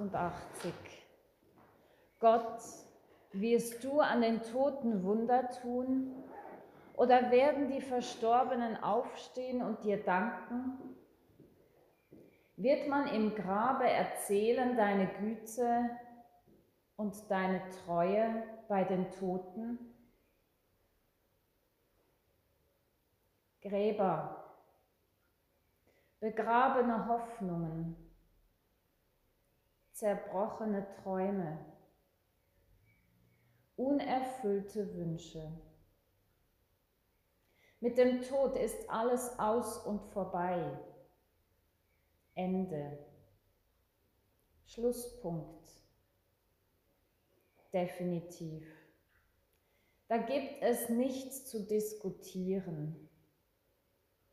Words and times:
88. 0.00 0.72
Gott, 2.18 2.62
wirst 3.32 3.84
du 3.84 4.00
an 4.00 4.22
den 4.22 4.42
Toten 4.42 5.04
Wunder 5.04 5.50
tun? 5.62 6.14
Oder 6.94 7.30
werden 7.30 7.68
die 7.68 7.80
Verstorbenen 7.80 8.82
aufstehen 8.82 9.62
und 9.62 9.84
dir 9.84 10.02
danken? 10.02 10.96
Wird 12.56 12.88
man 12.88 13.08
im 13.08 13.34
Grabe 13.34 13.88
erzählen 13.88 14.76
deine 14.76 15.06
Güte 15.06 15.90
und 16.96 17.30
deine 17.30 17.62
Treue 17.84 18.42
bei 18.68 18.84
den 18.84 19.10
Toten? 19.10 19.78
Gräber, 23.62 24.44
begrabene 26.20 27.06
Hoffnungen, 27.08 27.96
zerbrochene 30.00 30.86
Träume, 31.02 31.58
unerfüllte 33.76 34.94
Wünsche. 34.94 35.52
Mit 37.80 37.98
dem 37.98 38.22
Tod 38.22 38.56
ist 38.56 38.88
alles 38.88 39.38
aus 39.38 39.76
und 39.84 40.00
vorbei. 40.06 40.80
Ende. 42.34 42.98
Schlusspunkt. 44.64 45.70
Definitiv. 47.70 48.66
Da 50.08 50.16
gibt 50.16 50.62
es 50.62 50.88
nichts 50.88 51.44
zu 51.44 51.66
diskutieren. 51.66 53.10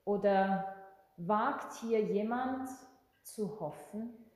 Oder 0.05 0.77
wagt 1.17 1.73
hier 1.81 2.01
jemand 2.03 2.69
zu 3.23 3.59
hoffen? 3.59 4.26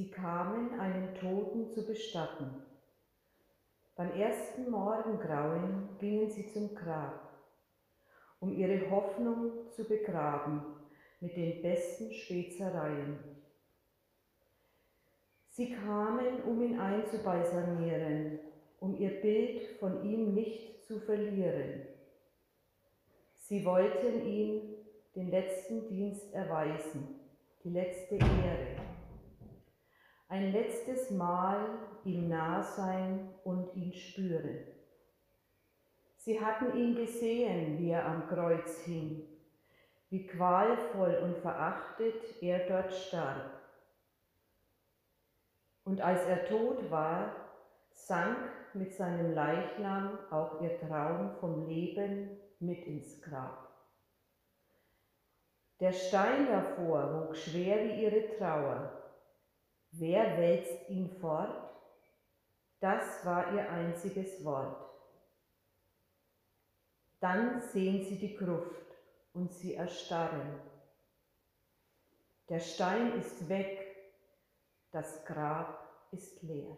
Sie 0.00 0.08
kamen, 0.08 0.80
einen 0.80 1.14
Toten 1.14 1.68
zu 1.68 1.84
bestatten. 1.84 2.62
Beim 3.96 4.10
ersten 4.12 4.70
Morgengrauen 4.70 5.90
gingen 5.98 6.30
sie 6.30 6.46
zum 6.46 6.74
Grab, 6.74 7.28
um 8.38 8.50
ihre 8.56 8.90
Hoffnung 8.90 9.68
zu 9.68 9.84
begraben 9.84 10.62
mit 11.20 11.36
den 11.36 11.60
besten 11.60 12.14
Schwätzereien. 12.14 13.18
Sie 15.50 15.70
kamen, 15.70 16.44
um 16.44 16.62
ihn 16.62 16.80
einzubalsamieren, 16.80 18.38
um 18.78 18.98
ihr 18.98 19.20
Bild 19.20 19.64
von 19.80 20.02
ihm 20.02 20.32
nicht 20.32 20.82
zu 20.86 20.98
verlieren. 21.00 21.82
Sie 23.36 23.62
wollten 23.66 24.26
ihm 24.26 24.62
den 25.14 25.30
letzten 25.30 25.86
Dienst 25.88 26.32
erweisen, 26.32 27.20
die 27.62 27.68
letzte 27.68 28.14
Ehre. 28.14 28.80
Ein 30.30 30.52
letztes 30.52 31.10
Mal 31.10 31.58
ihm 32.04 32.28
nah 32.28 32.62
sein 32.62 33.34
und 33.42 33.74
ihn 33.74 33.92
spüren. 33.92 34.60
Sie 36.18 36.40
hatten 36.40 36.78
ihn 36.78 36.94
gesehen, 36.94 37.76
wie 37.80 37.90
er 37.90 38.06
am 38.06 38.28
Kreuz 38.28 38.78
hing, 38.84 39.26
wie 40.08 40.28
qualvoll 40.28 41.18
und 41.24 41.38
verachtet 41.38 42.14
er 42.40 42.60
dort 42.68 42.92
starb. 42.92 43.50
Und 45.82 46.00
als 46.00 46.24
er 46.26 46.44
tot 46.44 46.88
war, 46.92 47.34
sank 47.90 48.38
mit 48.72 48.94
seinem 48.94 49.34
Leichnam 49.34 50.16
auch 50.30 50.60
ihr 50.60 50.78
Traum 50.78 51.32
vom 51.40 51.66
Leben 51.66 52.38
mit 52.60 52.84
ins 52.84 53.20
Grab. 53.20 53.68
Der 55.80 55.90
Stein 55.90 56.46
davor 56.46 57.14
wog 57.14 57.36
schwer 57.36 57.82
wie 57.84 58.04
ihre 58.04 58.28
Trauer. 58.38 58.99
Wer 59.92 60.38
wälzt 60.38 60.88
ihn 60.88 61.10
fort? 61.20 61.70
Das 62.80 63.24
war 63.24 63.52
ihr 63.52 63.68
einziges 63.70 64.44
Wort. 64.44 64.90
Dann 67.20 67.60
sehen 67.60 68.04
sie 68.04 68.18
die 68.18 68.36
Gruft 68.36 68.86
und 69.34 69.52
sie 69.52 69.74
erstarren. 69.74 70.58
Der 72.48 72.60
Stein 72.60 73.12
ist 73.18 73.48
weg, 73.48 73.96
das 74.90 75.24
Grab 75.24 75.86
ist 76.10 76.42
leer. 76.42 76.76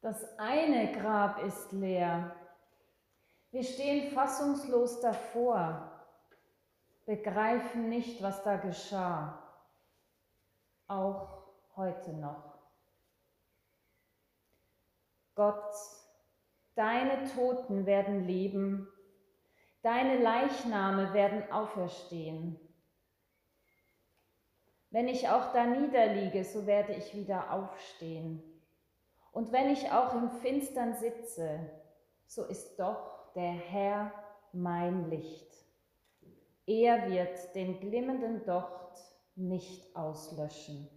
Das 0.00 0.38
eine 0.38 0.92
Grab 0.92 1.42
ist 1.44 1.70
leer. 1.72 2.34
Wir 3.50 3.64
stehen 3.64 4.12
fassungslos 4.12 5.00
davor, 5.00 5.90
begreifen 7.06 7.88
nicht, 7.88 8.22
was 8.22 8.42
da 8.42 8.56
geschah, 8.56 9.42
auch 10.86 11.44
heute 11.76 12.12
noch. 12.12 12.58
Gott, 15.34 15.72
deine 16.74 17.24
Toten 17.32 17.86
werden 17.86 18.26
leben 18.26 18.88
Deine 19.82 20.18
Leichname 20.18 21.14
werden 21.14 21.50
auferstehen. 21.52 22.58
Wenn 24.90 25.06
ich 25.06 25.28
auch 25.28 25.52
da 25.52 25.66
niederliege, 25.66 26.42
so 26.44 26.66
werde 26.66 26.94
ich 26.94 27.14
wieder 27.14 27.52
aufstehen. 27.52 28.42
Und 29.30 29.52
wenn 29.52 29.70
ich 29.70 29.92
auch 29.92 30.14
im 30.14 30.30
Finstern 30.30 30.94
sitze, 30.94 31.70
so 32.26 32.44
ist 32.44 32.76
doch 32.76 33.17
der 33.38 33.52
Herr 33.52 34.12
mein 34.52 35.08
Licht. 35.10 35.64
Er 36.66 37.08
wird 37.08 37.54
den 37.54 37.78
glimmenden 37.78 38.44
Docht 38.44 38.98
nicht 39.36 39.94
auslöschen. 39.94 40.88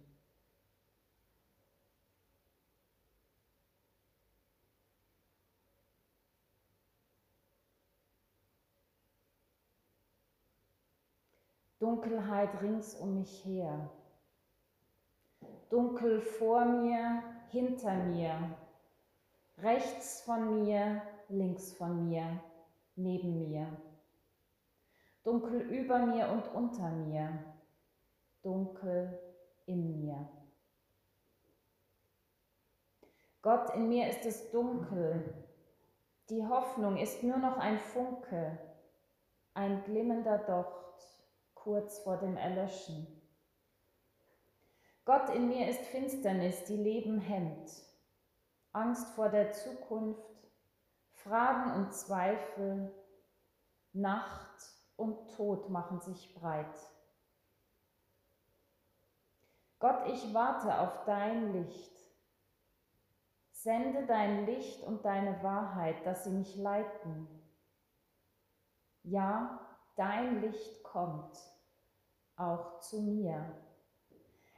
Dunkelheit 11.78 12.60
rings 12.60 12.96
um 12.96 13.20
mich 13.20 13.44
her. 13.44 13.88
Dunkel 15.70 16.20
vor 16.20 16.64
mir, 16.64 17.22
hinter 17.50 17.94
mir, 17.94 18.56
rechts 19.58 20.22
von 20.22 20.64
mir, 20.64 21.02
links 21.32 21.72
von 21.72 22.08
mir, 22.08 22.40
neben 22.94 23.38
mir. 23.38 23.66
Dunkel 25.24 25.60
über 25.60 26.06
mir 26.06 26.28
und 26.28 26.46
unter 26.54 26.90
mir, 26.90 27.38
dunkel 28.42 29.18
in 29.66 30.00
mir. 30.00 30.28
Gott, 33.40 33.74
in 33.74 33.88
mir 33.88 34.08
ist 34.08 34.24
es 34.26 34.50
dunkel. 34.50 35.34
Die 36.28 36.46
Hoffnung 36.46 36.96
ist 36.96 37.22
nur 37.22 37.38
noch 37.38 37.56
ein 37.58 37.78
Funke, 37.78 38.58
ein 39.54 39.82
glimmender 39.84 40.38
Docht 40.38 40.82
kurz 41.54 41.98
vor 42.00 42.18
dem 42.18 42.36
Erlöschen. 42.36 43.06
Gott 45.04 45.30
in 45.30 45.48
mir 45.48 45.68
ist 45.68 45.80
Finsternis, 45.86 46.64
die 46.64 46.76
Leben 46.76 47.18
hemmt, 47.20 47.70
Angst 48.72 49.08
vor 49.14 49.28
der 49.28 49.52
Zukunft, 49.52 50.31
Fragen 51.22 51.74
und 51.74 51.94
Zweifel, 51.94 52.92
Nacht 53.92 54.62
und 54.96 55.30
Tod 55.36 55.70
machen 55.70 56.00
sich 56.00 56.34
breit. 56.34 56.74
Gott, 59.78 60.06
ich 60.06 60.32
warte 60.32 60.78
auf 60.78 61.04
dein 61.04 61.52
Licht. 61.52 61.92
Sende 63.50 64.06
dein 64.06 64.46
Licht 64.46 64.82
und 64.82 65.04
deine 65.04 65.42
Wahrheit, 65.42 66.04
dass 66.04 66.24
sie 66.24 66.30
mich 66.30 66.56
leiten. 66.56 67.28
Ja, 69.04 69.60
dein 69.96 70.40
Licht 70.40 70.82
kommt 70.82 71.36
auch 72.36 72.80
zu 72.80 73.02
mir. 73.02 73.44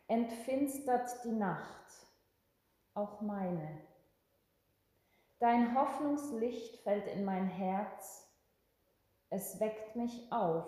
Entfinstert 0.06 1.25
die 1.25 1.32
Nacht, 1.32 2.06
auch 2.94 3.20
meine. 3.20 3.81
Dein 5.38 5.75
Hoffnungslicht 5.75 6.82
fällt 6.82 7.06
in 7.08 7.25
mein 7.25 7.46
Herz, 7.46 8.31
es 9.31 9.58
weckt 9.60 9.96
mich 9.96 10.31
auf 10.31 10.66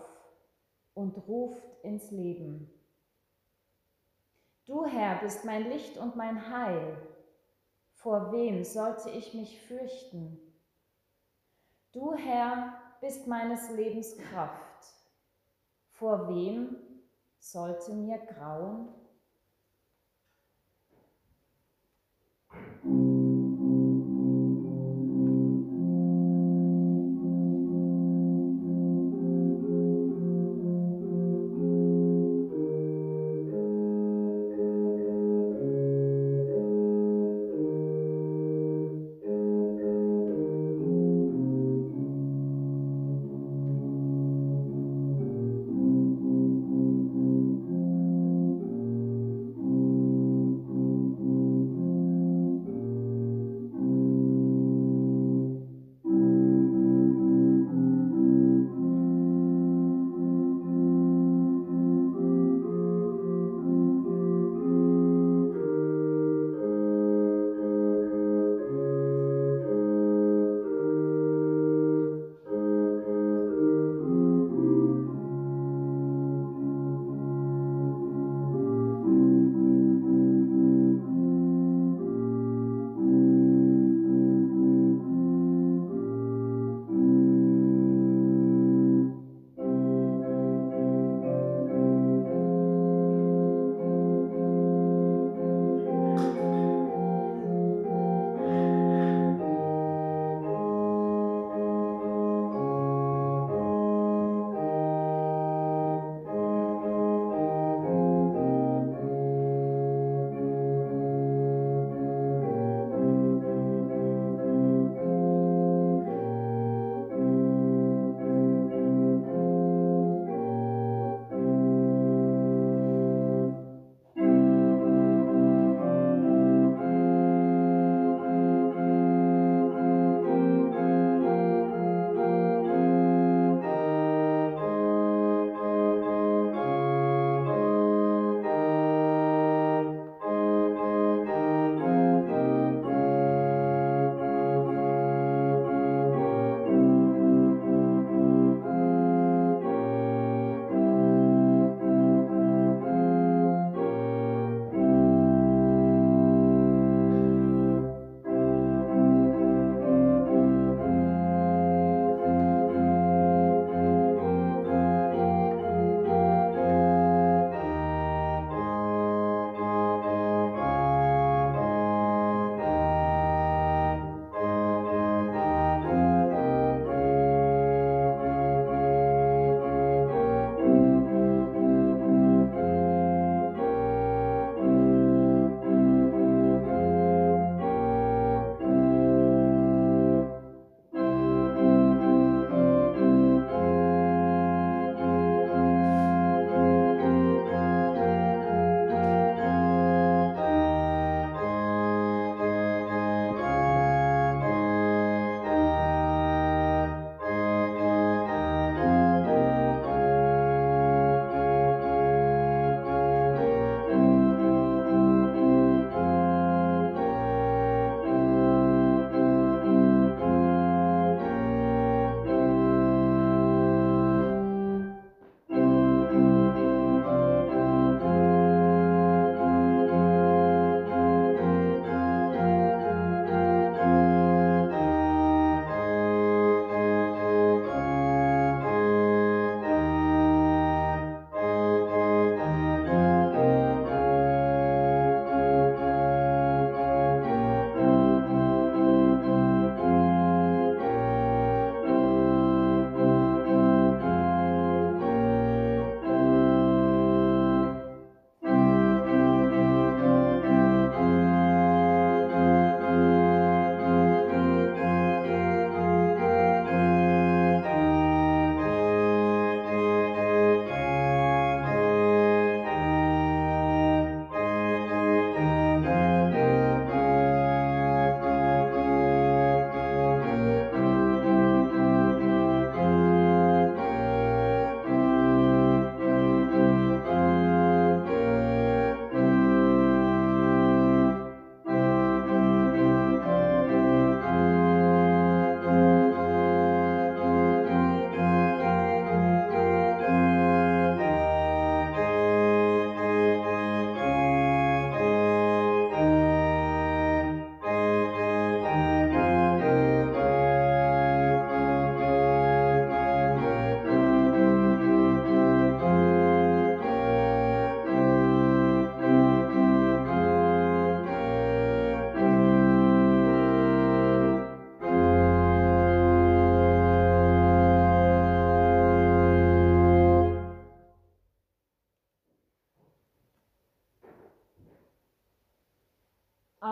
und 0.94 1.16
ruft 1.28 1.84
ins 1.84 2.10
Leben. 2.10 2.72
Du 4.64 4.84
Herr 4.84 5.20
bist 5.20 5.44
mein 5.44 5.70
Licht 5.70 5.96
und 5.96 6.16
mein 6.16 6.50
Heil, 6.50 6.96
vor 7.92 8.32
wem 8.32 8.64
sollte 8.64 9.10
ich 9.10 9.32
mich 9.34 9.60
fürchten? 9.62 10.40
Du 11.92 12.14
Herr 12.14 12.76
bist 13.00 13.26
meines 13.26 13.70
Lebens 13.70 14.16
Kraft. 14.18 14.84
Vor 15.92 16.28
wem 16.28 16.76
sollte 17.38 17.94
mir 17.94 18.18
grauen? 18.18 18.88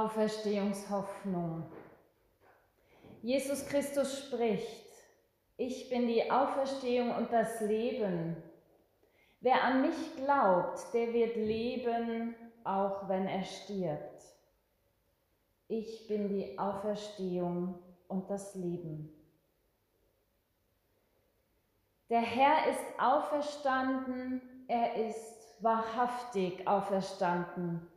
Auferstehungshoffnung. 0.04 1.64
Jesus 3.22 3.66
Christus 3.66 4.18
spricht, 4.18 4.84
ich 5.56 5.88
bin 5.88 6.06
die 6.06 6.30
Auferstehung 6.30 7.14
und 7.16 7.32
das 7.32 7.62
Leben. 7.62 8.36
Wer 9.40 9.64
an 9.64 9.80
mich 9.80 10.16
glaubt, 10.16 10.92
der 10.92 11.10
wird 11.14 11.36
leben, 11.36 12.34
auch 12.64 13.08
wenn 13.08 13.26
er 13.26 13.44
stirbt. 13.44 14.22
Ich 15.68 16.06
bin 16.06 16.28
die 16.28 16.58
Auferstehung 16.58 17.78
und 18.08 18.28
das 18.28 18.54
Leben. 18.54 19.10
Der 22.10 22.20
Herr 22.20 22.70
ist 22.70 23.00
auferstanden, 23.00 24.42
er 24.68 25.08
ist 25.08 25.62
wahrhaftig 25.62 26.68
auferstanden. 26.68 27.93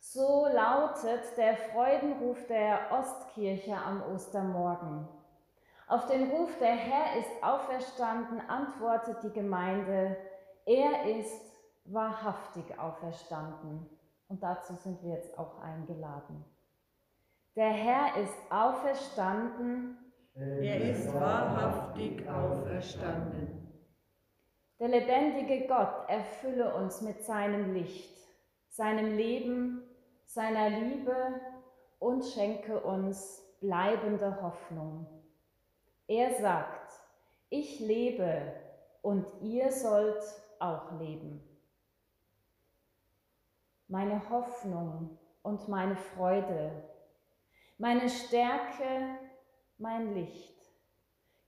So 0.00 0.46
lautet 0.46 1.36
der 1.36 1.56
Freudenruf 1.56 2.46
der 2.46 2.80
Ostkirche 2.92 3.76
am 3.76 4.02
Ostermorgen. 4.14 5.08
Auf 5.86 6.06
den 6.06 6.30
Ruf 6.30 6.56
der 6.58 6.74
Herr 6.74 7.18
ist 7.18 7.42
auferstanden, 7.42 8.40
antwortet 8.48 9.22
die 9.22 9.32
Gemeinde, 9.32 10.16
er 10.66 11.18
ist 11.18 11.58
wahrhaftig 11.84 12.78
auferstanden. 12.78 13.88
Und 14.28 14.42
dazu 14.42 14.74
sind 14.74 15.02
wir 15.02 15.14
jetzt 15.14 15.38
auch 15.38 15.58
eingeladen. 15.60 16.44
Der 17.56 17.70
Herr 17.70 18.22
ist 18.22 18.36
auferstanden. 18.50 19.96
Er 20.34 20.90
ist 20.90 21.12
wahrhaftig 21.12 22.28
auferstanden. 22.28 23.72
Der 24.78 24.88
lebendige 24.88 25.66
Gott 25.66 26.08
erfülle 26.08 26.74
uns 26.74 27.00
mit 27.00 27.24
seinem 27.24 27.72
Licht, 27.72 28.16
seinem 28.68 29.16
Leben, 29.16 29.87
seiner 30.28 30.68
Liebe 30.68 31.40
und 31.98 32.22
schenke 32.22 32.78
uns 32.80 33.42
bleibende 33.60 34.42
Hoffnung. 34.42 35.06
Er 36.06 36.34
sagt, 36.34 36.92
ich 37.48 37.80
lebe 37.80 38.52
und 39.00 39.26
ihr 39.40 39.72
sollt 39.72 40.22
auch 40.58 40.92
leben. 41.00 41.42
Meine 43.88 44.28
Hoffnung 44.28 45.18
und 45.42 45.66
meine 45.66 45.96
Freude, 45.96 46.72
meine 47.78 48.10
Stärke, 48.10 49.18
mein 49.78 50.12
Licht, 50.14 50.58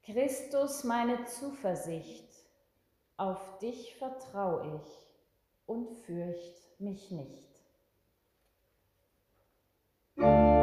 Christus 0.02 0.84
meine 0.84 1.26
Zuversicht, 1.26 2.32
auf 3.18 3.58
dich 3.58 3.94
vertraue 3.96 4.80
ich 4.82 5.16
und 5.66 5.90
fürcht 5.90 6.80
mich 6.80 7.10
nicht. 7.10 7.49
Thank 10.20 10.54
you. 10.54 10.59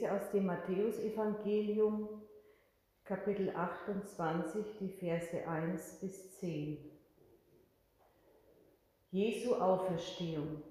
Lese 0.00 0.12
aus 0.12 0.30
dem 0.30 0.46
Matthäusevangelium, 0.46 2.08
Kapitel 3.04 3.54
28, 3.54 4.78
die 4.78 4.88
Verse 4.88 5.46
1 5.46 6.00
bis 6.00 6.38
10. 6.38 6.78
Jesu 9.10 9.54
Auferstehung. 9.56 10.62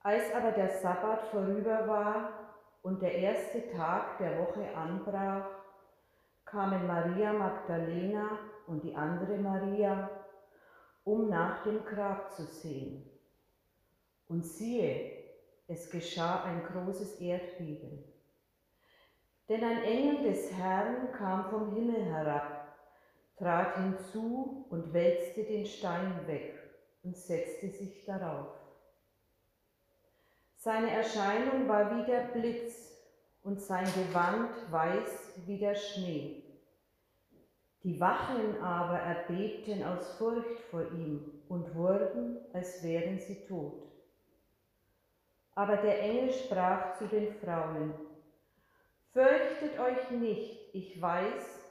Als 0.00 0.32
aber 0.34 0.52
der 0.52 0.70
Sabbat 0.70 1.22
vorüber 1.24 1.86
war 1.88 2.56
und 2.82 3.02
der 3.02 3.14
erste 3.14 3.70
Tag 3.72 4.18
der 4.18 4.38
Woche 4.38 4.74
anbrach, 4.74 5.48
kamen 6.44 6.86
Maria 6.86 7.32
Magdalena 7.32 8.38
und 8.66 8.84
die 8.84 8.94
andere 8.94 9.36
Maria, 9.38 10.10
um 11.04 11.28
nach 11.28 11.62
dem 11.64 11.84
Grab 11.84 12.32
zu 12.32 12.44
sehen. 12.44 13.10
Und 14.28 14.46
siehe, 14.46 15.23
es 15.66 15.90
geschah 15.90 16.44
ein 16.44 16.62
großes 16.64 17.20
Erdbeben. 17.20 18.04
Denn 19.48 19.62
ein 19.62 19.82
Engel 19.82 20.22
des 20.24 20.52
Herrn 20.52 21.12
kam 21.12 21.50
vom 21.50 21.74
Himmel 21.74 22.04
herab, 22.04 22.74
trat 23.36 23.76
hinzu 23.76 24.66
und 24.70 24.92
wälzte 24.92 25.44
den 25.44 25.66
Stein 25.66 26.26
weg 26.26 26.54
und 27.02 27.16
setzte 27.16 27.68
sich 27.68 28.04
darauf. 28.04 28.48
Seine 30.56 30.90
Erscheinung 30.90 31.68
war 31.68 31.94
wie 31.94 32.06
der 32.06 32.28
Blitz 32.32 32.94
und 33.42 33.60
sein 33.60 33.84
Gewand 33.84 34.50
weiß 34.70 35.34
wie 35.44 35.58
der 35.58 35.74
Schnee. 35.74 36.42
Die 37.82 38.00
Wachen 38.00 38.62
aber 38.62 38.98
erbebten 38.98 39.84
aus 39.84 40.16
Furcht 40.16 40.58
vor 40.70 40.90
ihm 40.92 41.42
und 41.48 41.74
wurden, 41.74 42.38
als 42.54 42.82
wären 42.82 43.18
sie 43.18 43.44
tot. 43.46 43.93
Aber 45.54 45.76
der 45.76 46.00
Engel 46.02 46.32
sprach 46.32 46.96
zu 46.98 47.06
den 47.06 47.32
Frauen, 47.34 47.94
Fürchtet 49.12 49.78
euch 49.78 50.10
nicht, 50.10 50.74
ich 50.74 51.00
weiß, 51.00 51.64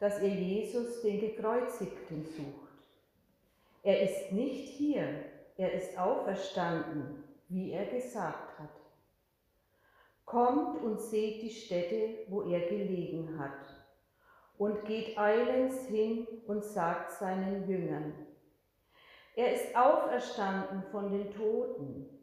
dass 0.00 0.20
ihr 0.20 0.34
Jesus, 0.34 1.02
den 1.02 1.20
Gekreuzigten, 1.20 2.24
sucht. 2.24 2.68
Er 3.84 4.02
ist 4.02 4.32
nicht 4.32 4.68
hier, 4.70 5.24
er 5.56 5.72
ist 5.74 5.96
auferstanden, 5.96 7.22
wie 7.48 7.70
er 7.70 7.86
gesagt 7.86 8.58
hat. 8.58 8.68
Kommt 10.24 10.82
und 10.82 11.00
seht 11.00 11.40
die 11.42 11.50
Stätte, 11.50 12.18
wo 12.28 12.42
er 12.42 12.68
gelegen 12.68 13.38
hat, 13.38 13.64
und 14.58 14.84
geht 14.84 15.16
eilends 15.16 15.86
hin 15.86 16.26
und 16.48 16.64
sagt 16.64 17.12
seinen 17.12 17.68
Jüngern, 17.68 18.12
er 19.36 19.52
ist 19.52 19.76
auferstanden 19.76 20.82
von 20.90 21.12
den 21.12 21.30
Toten 21.30 22.17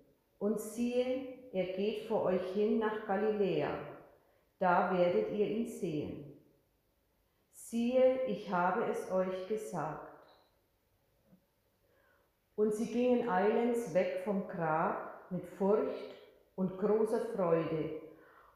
und 0.45 0.59
siehe, 0.59 1.27
er 1.53 1.65
geht 1.73 2.03
vor 2.07 2.25
euch 2.25 2.53
hin 2.53 2.77
nach 2.77 3.07
Galiläa, 3.07 3.79
da 4.59 4.95
werdet 4.95 5.31
ihr 5.31 5.47
ihn 5.47 5.65
sehen. 5.65 6.39
Siehe, 7.51 8.21
ich 8.27 8.51
habe 8.51 8.85
es 8.85 9.11
euch 9.11 9.47
gesagt. 9.47 10.23
Und 12.55 12.75
sie 12.75 12.85
gingen 12.85 13.27
eilends 13.27 13.91
weg 13.95 14.21
vom 14.23 14.47
Grab 14.47 15.31
mit 15.31 15.47
Furcht 15.57 16.13
und 16.55 16.77
großer 16.77 17.25
Freude 17.35 18.01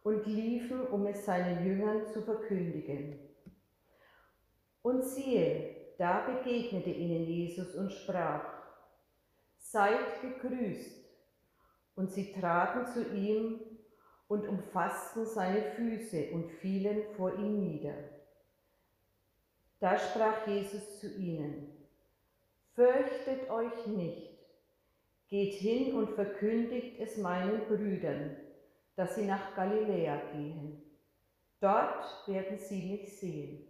und 0.04 0.28
liefen, 0.28 0.86
um 0.88 1.08
es 1.08 1.26
seinen 1.26 1.66
Jüngern 1.66 2.06
zu 2.14 2.22
verkündigen. 2.22 3.20
Und 4.84 5.04
siehe, 5.04 5.76
da 5.98 6.22
begegnete 6.22 6.92
ihnen 6.92 7.26
Jesus 7.26 7.74
und 7.74 7.92
sprach, 7.92 8.46
Seid 9.58 10.22
gegrüßt. 10.22 10.99
Und 12.10 12.16
sie 12.16 12.34
traten 12.34 12.92
zu 12.92 13.14
ihm 13.14 13.60
und 14.28 14.48
umfassten 14.48 15.28
seine 15.28 15.62
Füße 15.62 16.32
und 16.32 16.50
fielen 16.54 17.04
vor 17.16 17.36
ihm 17.36 17.60
nieder. 17.60 17.94
Da 19.80 19.96
sprach 19.96 20.48
Jesus 20.48 21.00
zu 21.00 21.16
ihnen, 21.16 21.70
Fürchtet 22.74 23.48
euch 23.52 23.86
nicht, 23.86 24.40
geht 25.28 25.54
hin 25.54 25.94
und 25.94 26.10
verkündigt 26.16 27.00
es 27.00 27.18
meinen 27.18 27.68
Brüdern, 27.68 28.38
dass 28.96 29.14
sie 29.14 29.26
nach 29.26 29.56
Galiläa 29.56 30.20
gehen. 30.34 30.82
Dort 31.60 32.28
werden 32.28 32.58
sie 32.58 32.90
mich 32.90 33.20
sehen. 33.20 33.68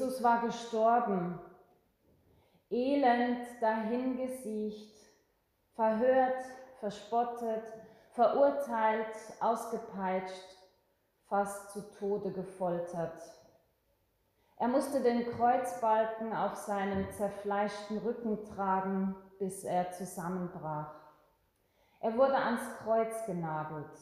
Jesus 0.00 0.22
war 0.22 0.40
gestorben, 0.40 1.38
elend 2.70 3.46
dahingesiecht, 3.60 4.96
verhört, 5.74 6.42
verspottet, 6.78 7.64
verurteilt, 8.12 9.14
ausgepeitscht, 9.40 10.56
fast 11.28 11.72
zu 11.72 11.82
Tode 11.98 12.32
gefoltert. 12.32 13.20
Er 14.56 14.68
musste 14.68 15.02
den 15.02 15.30
Kreuzbalken 15.32 16.34
auf 16.34 16.54
seinem 16.54 17.10
zerfleischten 17.12 17.98
Rücken 17.98 18.42
tragen, 18.54 19.14
bis 19.38 19.64
er 19.64 19.90
zusammenbrach. 19.92 20.94
Er 22.00 22.16
wurde 22.16 22.36
ans 22.36 22.62
Kreuz 22.82 23.26
genagelt. 23.26 23.98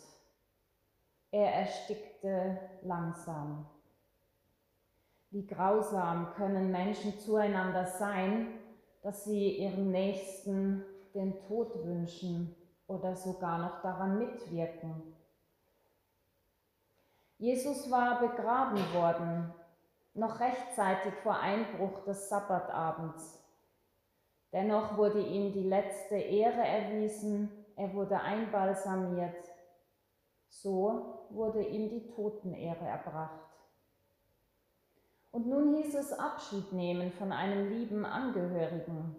Er 1.32 1.54
erstickte 1.54 2.56
langsam. 2.82 3.66
Wie 5.30 5.46
grausam 5.46 6.32
können 6.36 6.70
Menschen 6.70 7.18
zueinander 7.18 7.84
sein, 7.84 8.48
dass 9.02 9.24
sie 9.24 9.58
ihrem 9.58 9.90
Nächsten 9.90 10.84
den 11.14 11.38
Tod 11.46 11.84
wünschen 11.84 12.54
oder 12.86 13.14
sogar 13.14 13.58
noch 13.58 13.82
daran 13.82 14.18
mitwirken. 14.18 15.14
Jesus 17.36 17.90
war 17.90 18.20
begraben 18.20 18.78
worden, 18.94 19.54
noch 20.14 20.40
rechtzeitig 20.40 21.14
vor 21.22 21.38
Einbruch 21.38 22.04
des 22.04 22.28
Sabbatabends. 22.28 23.38
Dennoch 24.52 24.96
wurde 24.96 25.20
ihm 25.20 25.52
die 25.52 25.68
letzte 25.68 26.16
Ehre 26.16 26.66
erwiesen, 26.66 27.50
er 27.76 27.92
wurde 27.92 28.18
einbalsamiert. 28.18 29.36
So 30.48 31.26
wurde 31.30 31.62
ihm 31.62 31.90
die 31.90 32.08
Totenehre 32.08 32.86
erbracht. 32.86 33.47
Und 35.38 35.46
nun 35.46 35.76
hieß 35.76 35.94
es 35.94 36.12
Abschied 36.12 36.72
nehmen 36.72 37.12
von 37.12 37.30
einem 37.30 37.68
lieben 37.68 38.04
Angehörigen. 38.04 39.14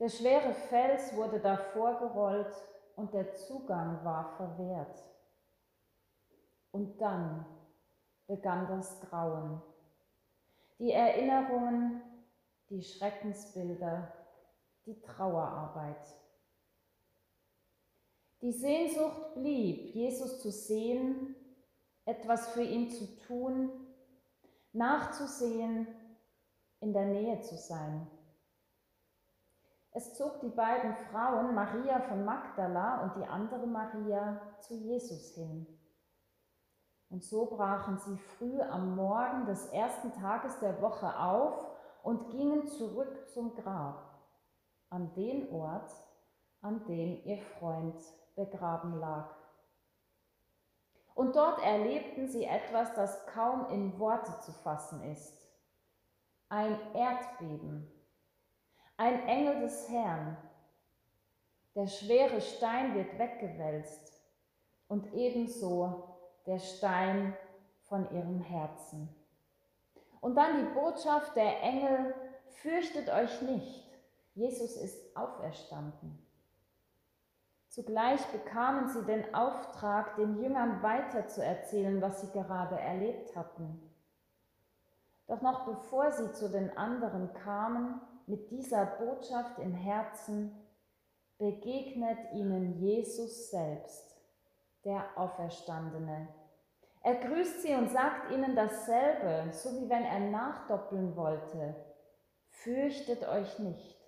Der 0.00 0.08
schwere 0.08 0.52
Fels 0.52 1.14
wurde 1.14 1.38
davor 1.38 2.00
gerollt 2.00 2.52
und 2.96 3.14
der 3.14 3.32
Zugang 3.32 4.04
war 4.04 4.36
verwehrt. 4.36 5.04
Und 6.72 7.00
dann 7.00 7.46
begann 8.26 8.66
das 8.66 9.00
Grauen. 9.02 9.62
Die 10.80 10.90
Erinnerungen, 10.90 12.02
die 12.68 12.82
Schreckensbilder, 12.82 14.12
die 14.84 15.00
Trauerarbeit. 15.00 16.08
Die 18.40 18.50
Sehnsucht 18.50 19.34
blieb, 19.34 19.94
Jesus 19.94 20.40
zu 20.42 20.50
sehen, 20.50 21.36
etwas 22.04 22.48
für 22.48 22.64
ihn 22.64 22.90
zu 22.90 23.06
tun, 23.28 23.83
nachzusehen, 24.74 25.86
in 26.80 26.92
der 26.92 27.06
Nähe 27.06 27.40
zu 27.40 27.56
sein. 27.56 28.06
Es 29.92 30.14
zog 30.16 30.40
die 30.40 30.48
beiden 30.48 30.94
Frauen, 31.10 31.54
Maria 31.54 32.00
von 32.00 32.24
Magdala 32.24 33.04
und 33.04 33.16
die 33.16 33.26
andere 33.26 33.66
Maria, 33.66 34.40
zu 34.60 34.74
Jesus 34.74 35.34
hin. 35.34 35.66
Und 37.10 37.22
so 37.22 37.46
brachen 37.46 37.98
sie 37.98 38.16
früh 38.16 38.60
am 38.60 38.96
Morgen 38.96 39.46
des 39.46 39.66
ersten 39.66 40.12
Tages 40.12 40.58
der 40.58 40.82
Woche 40.82 41.16
auf 41.16 41.64
und 42.02 42.30
gingen 42.30 42.66
zurück 42.66 43.28
zum 43.28 43.54
Grab, 43.54 44.02
an 44.90 45.14
den 45.14 45.48
Ort, 45.52 45.92
an 46.60 46.84
dem 46.86 47.22
ihr 47.24 47.38
Freund 47.58 48.02
begraben 48.34 48.98
lag. 48.98 49.30
Und 51.14 51.36
dort 51.36 51.62
erlebten 51.62 52.28
sie 52.28 52.44
etwas, 52.44 52.92
das 52.94 53.26
kaum 53.26 53.70
in 53.70 53.98
Worte 53.98 54.32
zu 54.40 54.52
fassen 54.52 55.02
ist. 55.12 55.48
Ein 56.48 56.78
Erdbeben, 56.94 57.90
ein 58.96 59.26
Engel 59.26 59.60
des 59.60 59.88
Herrn. 59.88 60.36
Der 61.74 61.86
schwere 61.86 62.40
Stein 62.40 62.94
wird 62.94 63.18
weggewälzt 63.18 64.22
und 64.88 65.12
ebenso 65.14 66.16
der 66.46 66.58
Stein 66.58 67.36
von 67.82 68.10
ihrem 68.12 68.40
Herzen. 68.40 69.08
Und 70.20 70.36
dann 70.36 70.58
die 70.58 70.74
Botschaft 70.74 71.36
der 71.36 71.62
Engel, 71.62 72.14
fürchtet 72.62 73.08
euch 73.10 73.42
nicht, 73.42 73.84
Jesus 74.34 74.76
ist 74.76 75.16
auferstanden. 75.16 76.23
Zugleich 77.74 78.24
bekamen 78.26 78.86
sie 78.86 79.04
den 79.04 79.34
Auftrag, 79.34 80.14
den 80.14 80.40
Jüngern 80.40 80.80
weiterzuerzählen, 80.80 82.00
was 82.00 82.20
sie 82.20 82.30
gerade 82.30 82.78
erlebt 82.78 83.34
hatten. 83.34 83.90
Doch 85.26 85.42
noch 85.42 85.66
bevor 85.66 86.12
sie 86.12 86.30
zu 86.34 86.48
den 86.52 86.76
anderen 86.76 87.34
kamen, 87.34 88.00
mit 88.28 88.52
dieser 88.52 88.86
Botschaft 88.86 89.58
im 89.58 89.74
Herzen, 89.74 90.54
begegnet 91.38 92.18
ihnen 92.32 92.78
Jesus 92.78 93.50
selbst, 93.50 94.22
der 94.84 95.06
Auferstandene. 95.16 96.28
Er 97.02 97.16
grüßt 97.16 97.62
sie 97.62 97.74
und 97.74 97.90
sagt 97.90 98.30
ihnen 98.30 98.54
dasselbe, 98.54 99.52
so 99.52 99.70
wie 99.70 99.90
wenn 99.90 100.04
er 100.04 100.20
nachdoppeln 100.20 101.16
wollte. 101.16 101.74
Fürchtet 102.50 103.26
euch 103.26 103.58
nicht. 103.58 104.00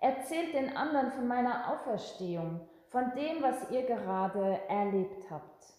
Erzählt 0.00 0.54
den 0.54 0.76
anderen 0.76 1.12
von 1.12 1.28
meiner 1.28 1.72
Auferstehung, 1.72 2.68
von 2.90 3.14
dem, 3.14 3.42
was 3.42 3.70
ihr 3.70 3.84
gerade 3.84 4.60
erlebt 4.68 5.30
habt. 5.30 5.74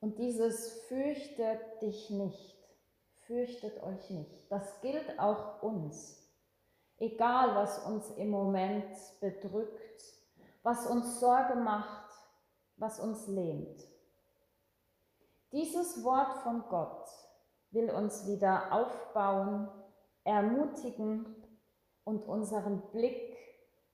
Und 0.00 0.18
dieses 0.18 0.82
fürchtet 0.88 1.82
dich 1.82 2.10
nicht, 2.10 2.56
fürchtet 3.26 3.82
euch 3.82 4.10
nicht, 4.10 4.50
das 4.50 4.80
gilt 4.80 5.18
auch 5.18 5.62
uns. 5.62 6.20
Egal, 6.98 7.56
was 7.56 7.84
uns 7.86 8.10
im 8.10 8.30
Moment 8.30 8.94
bedrückt, 9.20 10.02
was 10.62 10.86
uns 10.86 11.18
Sorge 11.18 11.56
macht, 11.56 12.12
was 12.76 13.00
uns 13.00 13.26
lähmt. 13.26 13.82
Dieses 15.52 16.04
Wort 16.04 16.38
von 16.42 16.64
Gott 16.68 17.08
will 17.70 17.90
uns 17.90 18.26
wieder 18.26 18.72
aufbauen, 18.72 19.68
ermutigen 20.22 21.34
und 22.04 22.26
unseren 22.26 22.82
Blick 22.92 23.33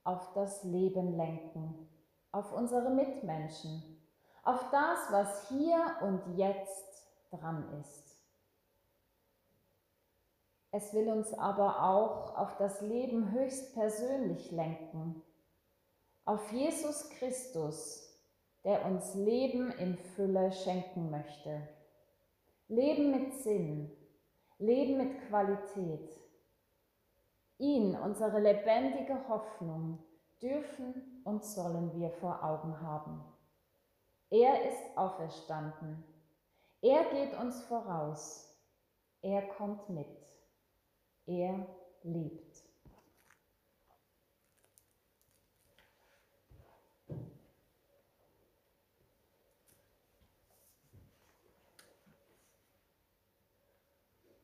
auf 0.05 0.33
das 0.35 0.65
Leben 0.65 1.17
lenken, 1.17 1.89
auf 2.33 2.53
unsere 2.53 2.91
Mitmenschen, 2.91 4.01
auf 4.43 4.71
das, 4.71 4.99
was 5.11 5.49
hier 5.49 5.85
und 6.03 6.37
jetzt 6.37 7.07
dran 7.31 7.69
ist. 7.81 8.11
Es 10.73 10.95
will 10.95 11.11
uns 11.11 11.35
aber 11.35 11.83
auch 11.83 12.37
auf 12.37 12.57
das 12.57 12.81
Leben 12.81 13.33
höchstpersönlich 13.33 14.53
lenken, 14.53 15.23
auf 16.25 16.53
Jesus 16.53 17.11
Christus, 17.11 18.07
der 18.65 18.85
uns 18.87 19.15
Leben 19.15 19.73
in 19.73 19.97
Fülle 19.97 20.53
schenken 20.53 21.11
möchte. 21.11 21.69
Leben 22.69 23.11
mit 23.11 23.35
Sinn, 23.43 23.91
Leben 24.59 24.99
mit 24.99 25.27
Qualität. 25.29 26.20
Ihn, 27.61 27.95
unsere 27.95 28.41
lebendige 28.41 29.29
Hoffnung, 29.29 29.99
dürfen 30.41 31.21
und 31.25 31.45
sollen 31.45 31.93
wir 31.95 32.11
vor 32.11 32.43
Augen 32.43 32.81
haben. 32.81 33.23
Er 34.31 34.65
ist 34.65 34.97
auferstanden. 34.97 36.03
Er 36.81 37.05
geht 37.11 37.39
uns 37.39 37.61
voraus. 37.65 38.59
Er 39.21 39.43
kommt 39.43 39.91
mit. 39.91 40.07
Er 41.27 41.67
lebt. 42.03 42.63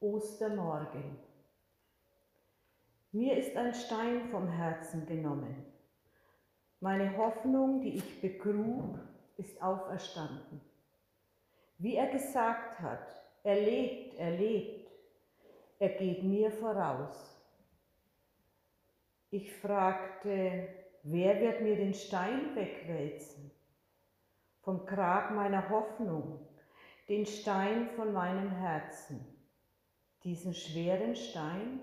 Ostermorgen. 0.01 1.26
Mir 3.13 3.37
ist 3.37 3.57
ein 3.57 3.73
Stein 3.75 4.29
vom 4.31 4.49
Herzen 4.49 5.07
genommen. 5.07 5.65
Meine 6.81 7.17
Hoffnung, 7.17 7.81
die 7.81 7.97
ich 7.97 8.21
begrub, 8.21 8.99
ist 9.37 9.61
auferstanden. 9.63 10.61
Wie 11.79 11.97
er 11.97 12.09
gesagt 12.09 12.81
hat, 12.81 13.23
er 13.43 13.57
lebt, 13.57 14.19
er 14.19 14.31
lebt, 14.33 14.91
er 15.79 15.91
geht 15.91 16.23
mir 16.23 16.51
voraus. 16.51 17.37
Ich 19.31 19.55
fragte, 19.57 20.69
wer 21.03 21.41
wird 21.41 21.61
mir 21.63 21.77
den 21.77 21.95
Stein 21.95 22.55
wegwälzen? 22.55 23.51
Vom 24.63 24.85
Grab 24.87 25.31
meiner 25.31 25.69
Hoffnung, 25.69 26.41
den 27.09 27.27
Stein 27.27 27.89
von 27.97 28.13
meinem 28.13 28.51
Herzen 28.51 29.37
diesen 30.27 30.55
schweren 30.55 31.15
Stein? 31.15 31.81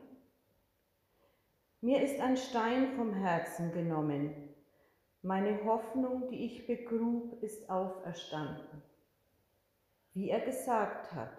Mir 1.83 2.01
ist 2.01 2.17
ein 2.21 2.37
Stein 2.37 2.95
vom 2.95 3.13
Herzen 3.13 3.73
genommen. 3.73 4.55
Meine 5.21 5.65
Hoffnung, 5.65 6.29
die 6.29 6.45
ich 6.45 6.65
begrub, 6.65 7.43
ist 7.43 7.69
auferstanden. 7.69 8.81
Wie 10.13 10.29
er 10.29 10.39
gesagt 10.39 11.11
hat, 11.11 11.37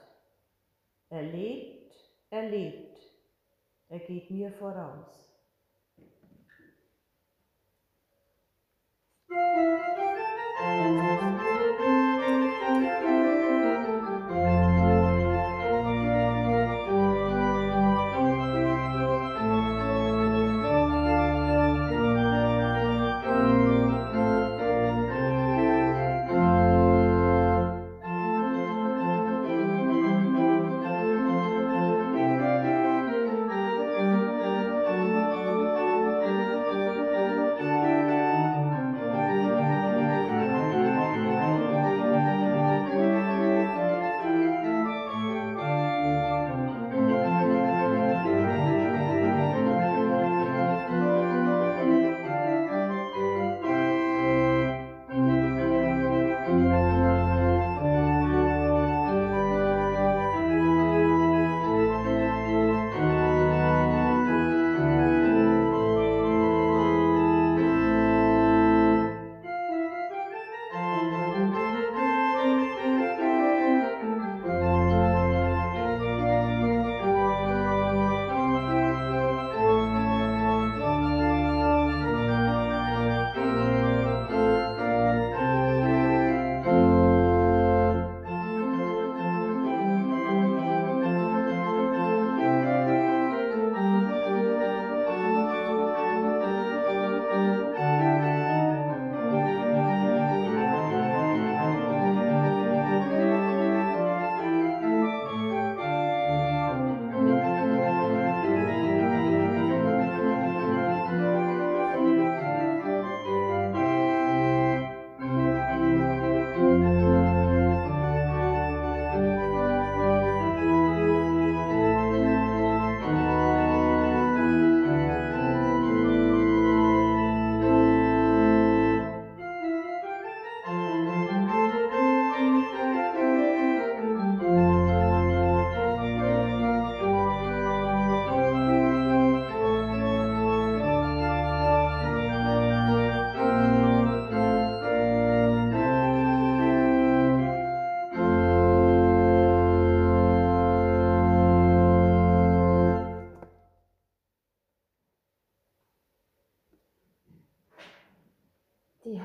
er 1.09 1.23
lebt, 1.23 1.95
er 2.29 2.51
lebt, 2.51 2.99
er 3.89 4.01
geht 4.01 4.31
mir 4.31 4.53
voraus. 4.53 5.25
die 9.31 10.14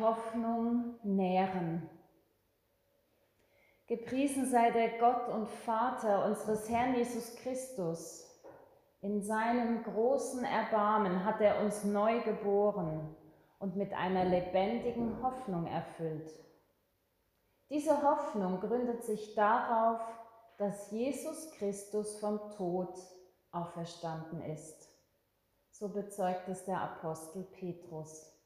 Hoffnung 0.10 0.96
nähren. 1.04 1.88
Gepriesen 3.86 4.50
sei 4.50 4.72
der 4.72 4.98
Gott 4.98 5.28
und 5.30 5.48
Vater 5.48 6.26
unseres 6.26 6.68
Herrn 6.68 6.96
Jesus 6.96 7.36
Christus. 7.36 8.26
In 9.02 9.22
seinem 9.22 9.84
großen 9.84 10.44
Erbarmen 10.44 11.26
hat 11.26 11.42
er 11.42 11.62
uns 11.62 11.84
neu 11.84 12.22
geboren 12.22 13.16
und 13.60 13.76
mit 13.76 13.94
einer 13.94 14.26
lebendigen 14.26 15.22
Hoffnung 15.22 15.68
erfüllt. 15.68 16.32
Diese 17.70 18.02
Hoffnung 18.02 18.62
gründet 18.62 19.04
sich 19.04 19.36
darauf, 19.36 20.02
dass 20.58 20.90
Jesus 20.90 21.52
Christus 21.52 22.20
vom 22.20 22.40
Tod 22.58 22.96
auferstanden 23.52 24.42
ist. 24.42 24.90
So 25.70 25.88
bezeugt 25.90 26.48
es 26.48 26.66
der 26.66 26.82
Apostel 26.82 27.44
Petrus. 27.44 28.39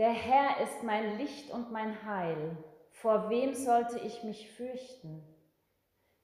Der 0.00 0.12
Herr 0.12 0.62
ist 0.62 0.82
mein 0.82 1.18
Licht 1.18 1.50
und 1.50 1.72
mein 1.72 2.06
Heil. 2.06 2.56
Vor 2.90 3.28
wem 3.28 3.52
sollte 3.52 3.98
ich 3.98 4.24
mich 4.24 4.50
fürchten? 4.50 5.22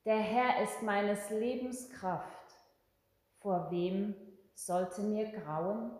Der 0.06 0.16
Herr 0.16 0.62
ist 0.62 0.80
meines 0.80 1.28
Lebens 1.28 1.90
Kraft. 1.90 2.56
Vor 3.40 3.70
wem 3.70 4.14
sollte 4.54 5.02
mir 5.02 5.30
grauen? 5.30 5.90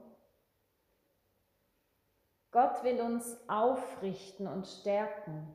Gott 2.51 2.83
will 2.83 2.99
uns 2.99 3.37
aufrichten 3.47 4.47
und 4.47 4.67
stärken, 4.67 5.55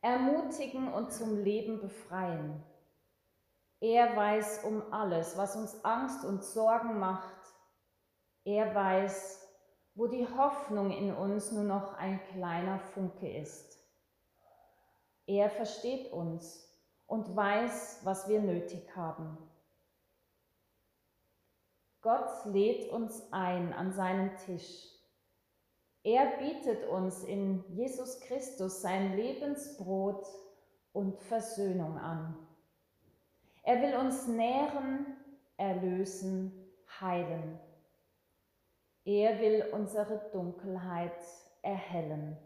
ermutigen 0.00 0.90
und 0.90 1.12
zum 1.12 1.44
Leben 1.44 1.78
befreien. 1.78 2.64
Er 3.80 4.16
weiß 4.16 4.64
um 4.64 4.94
alles, 4.94 5.36
was 5.36 5.56
uns 5.56 5.84
Angst 5.84 6.24
und 6.24 6.42
Sorgen 6.42 6.98
macht. 6.98 7.36
Er 8.44 8.74
weiß, 8.74 9.39
wo 10.00 10.06
die 10.06 10.26
Hoffnung 10.26 10.92
in 10.92 11.12
uns 11.14 11.52
nur 11.52 11.64
noch 11.64 11.92
ein 11.98 12.24
kleiner 12.32 12.78
Funke 12.78 13.30
ist. 13.30 13.78
Er 15.26 15.50
versteht 15.50 16.10
uns 16.10 16.66
und 17.06 17.36
weiß, 17.36 18.00
was 18.04 18.26
wir 18.26 18.40
nötig 18.40 18.96
haben. 18.96 19.36
Gott 22.00 22.46
lädt 22.46 22.88
uns 22.88 23.30
ein 23.30 23.74
an 23.74 23.92
seinen 23.92 24.34
Tisch. 24.46 24.88
Er 26.02 26.38
bietet 26.38 26.88
uns 26.88 27.22
in 27.22 27.62
Jesus 27.68 28.20
Christus 28.20 28.80
sein 28.80 29.14
Lebensbrot 29.16 30.26
und 30.94 31.20
Versöhnung 31.24 31.98
an. 31.98 32.38
Er 33.64 33.82
will 33.82 33.94
uns 33.96 34.26
nähren, 34.26 35.14
erlösen, 35.58 36.72
heilen. 37.02 37.60
Er 39.04 39.40
will 39.40 39.64
unsere 39.72 40.30
Dunkelheit 40.30 41.16
erhellen. 41.62 42.36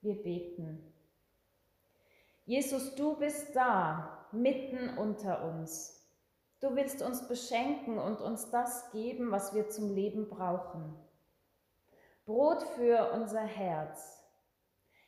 Wir 0.00 0.22
beten. 0.22 0.92
Jesus, 2.44 2.94
du 2.96 3.16
bist 3.16 3.54
da, 3.54 4.26
mitten 4.32 4.96
unter 4.98 5.44
uns. 5.44 5.96
Du 6.60 6.74
willst 6.74 7.02
uns 7.02 7.28
beschenken 7.28 7.98
und 7.98 8.20
uns 8.20 8.50
das 8.50 8.90
geben, 8.90 9.30
was 9.30 9.54
wir 9.54 9.68
zum 9.68 9.94
Leben 9.94 10.28
brauchen. 10.28 10.96
Brot 12.24 12.62
für 12.74 13.12
unser 13.12 13.42
Herz, 13.42 14.24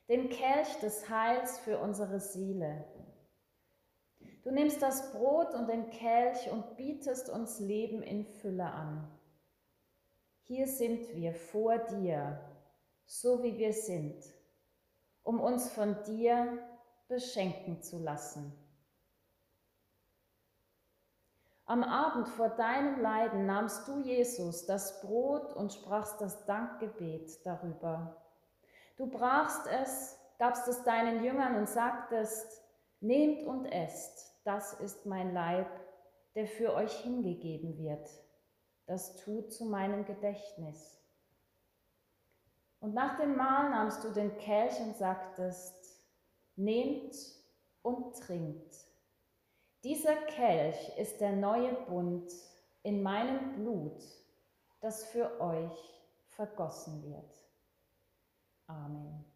den 0.09 0.29
Kelch 0.29 0.79
des 0.81 1.09
Heils 1.09 1.59
für 1.59 1.79
unsere 1.79 2.20
Seele 2.20 2.85
Du 4.48 4.54
nimmst 4.54 4.80
das 4.80 5.12
Brot 5.12 5.52
und 5.52 5.68
den 5.68 5.90
Kelch 5.90 6.50
und 6.50 6.74
bietest 6.78 7.28
uns 7.28 7.61
Leben 7.61 8.02
in 8.02 8.24
Fülle 8.24 8.64
an. 8.64 9.06
Hier 10.44 10.66
sind 10.66 11.14
wir 11.14 11.34
vor 11.34 11.76
dir, 11.76 12.40
so 13.04 13.42
wie 13.42 13.58
wir 13.58 13.74
sind, 13.74 14.24
um 15.22 15.38
uns 15.38 15.68
von 15.68 16.02
dir 16.04 16.66
beschenken 17.08 17.82
zu 17.82 17.98
lassen. 17.98 18.54
Am 21.66 21.84
Abend 21.84 22.26
vor 22.28 22.48
deinem 22.48 23.02
Leiden 23.02 23.44
nahmst 23.44 23.87
du, 23.87 24.00
Jesus, 24.00 24.64
das 24.64 25.02
Brot 25.02 25.52
und 25.52 25.74
sprachst 25.74 26.22
das 26.22 26.46
Dankgebet 26.46 27.44
darüber. 27.44 28.16
Du 28.96 29.11
brachst 29.11 29.66
es, 29.82 30.18
gabst 30.38 30.66
es 30.68 30.82
deinen 30.84 31.22
Jüngern 31.22 31.54
und 31.56 31.68
sagtest, 31.68 32.62
nehmt 33.00 33.44
und 33.46 33.66
esst, 33.66 34.27
das 34.48 34.72
ist 34.72 35.04
mein 35.04 35.34
Leib, 35.34 35.68
der 36.34 36.46
für 36.46 36.72
euch 36.72 36.92
hingegeben 37.00 37.76
wird. 37.76 38.08
Das 38.87 39.14
tut 39.16 39.52
zu 39.52 39.66
meinem 39.66 40.06
Gedächtnis. 40.06 40.98
Und 42.80 42.94
nach 42.94 43.18
dem 43.18 43.37
Mahl 43.37 43.68
nahmst 43.68 44.02
du 44.02 44.11
den 44.11 44.38
Kelch 44.38 44.80
und 44.80 44.96
sagtest, 44.96 46.02
nehmt 46.56 47.14
und 47.82 48.18
trinkt. 48.20 48.74
Dieser 49.84 50.16
Kelch 50.16 50.96
ist 50.96 51.20
der 51.20 51.32
neue 51.32 51.74
Bund 51.84 52.32
in 52.82 53.02
meinem 53.02 53.54
Blut, 53.56 54.02
das 54.80 55.04
für 55.04 55.42
euch 55.42 56.02
vergossen 56.28 57.02
wird. 57.02 57.34
Amen. 58.66 59.27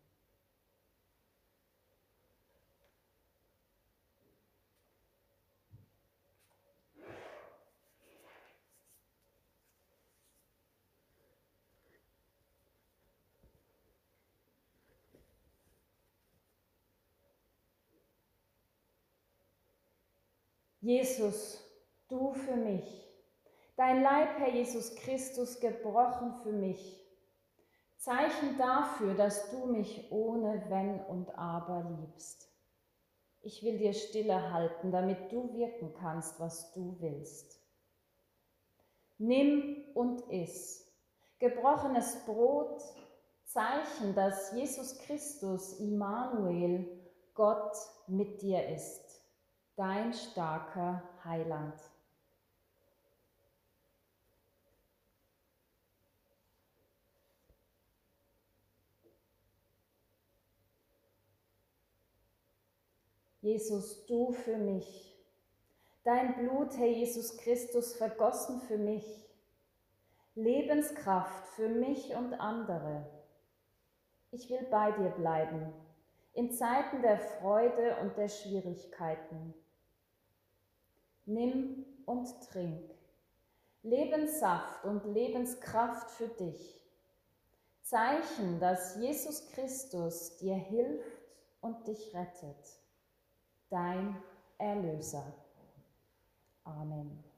Jesus, 20.82 21.64
du 22.08 22.32
für 22.32 22.56
mich, 22.56 23.08
dein 23.76 24.02
Leib, 24.02 24.36
Herr 24.38 24.52
Jesus 24.52 24.96
Christus, 24.96 25.60
gebrochen 25.60 26.34
für 26.42 26.50
mich. 26.50 27.00
Zeichen 27.98 28.58
dafür, 28.58 29.14
dass 29.14 29.48
du 29.52 29.66
mich 29.66 30.10
ohne 30.10 30.64
Wenn 30.70 30.98
und 31.04 31.38
Aber 31.38 31.88
liebst. 32.00 32.48
Ich 33.42 33.62
will 33.62 33.78
dir 33.78 33.92
stille 33.92 34.52
halten, 34.52 34.90
damit 34.90 35.30
du 35.30 35.54
wirken 35.54 35.94
kannst, 35.94 36.40
was 36.40 36.72
du 36.72 36.96
willst. 36.98 37.60
Nimm 39.18 39.84
und 39.94 40.28
iss. 40.32 40.92
Gebrochenes 41.38 42.24
Brot, 42.26 42.82
Zeichen, 43.44 44.16
dass 44.16 44.52
Jesus 44.52 44.98
Christus, 44.98 45.78
Immanuel, 45.78 46.88
Gott 47.34 47.76
mit 48.08 48.42
dir 48.42 48.68
ist 48.68 49.11
dein 49.76 50.12
starker 50.12 51.02
Heiland. 51.24 51.74
Jesus, 63.40 64.06
du 64.06 64.30
für 64.32 64.56
mich, 64.56 65.18
dein 66.04 66.36
Blut, 66.36 66.78
Herr 66.78 66.86
Jesus 66.86 67.36
Christus, 67.38 67.92
vergossen 67.94 68.60
für 68.60 68.78
mich, 68.78 69.04
Lebenskraft 70.36 71.48
für 71.48 71.68
mich 71.68 72.14
und 72.14 72.34
andere. 72.34 73.04
Ich 74.30 74.48
will 74.48 74.64
bei 74.70 74.92
dir 74.92 75.10
bleiben, 75.10 75.72
in 76.34 76.52
Zeiten 76.52 77.02
der 77.02 77.18
Freude 77.18 77.96
und 77.96 78.16
der 78.16 78.28
Schwierigkeiten. 78.28 79.54
Nimm 81.26 81.84
und 82.06 82.28
trink. 82.50 82.90
Lebenssaft 83.82 84.84
und 84.84 85.04
Lebenskraft 85.06 86.10
für 86.10 86.28
dich. 86.28 86.80
Zeichen, 87.82 88.60
dass 88.60 88.96
Jesus 88.96 89.48
Christus 89.48 90.36
dir 90.36 90.54
hilft 90.54 91.22
und 91.60 91.86
dich 91.86 92.14
rettet. 92.14 92.80
Dein 93.70 94.16
Erlöser. 94.58 95.34
Amen. 96.64 97.31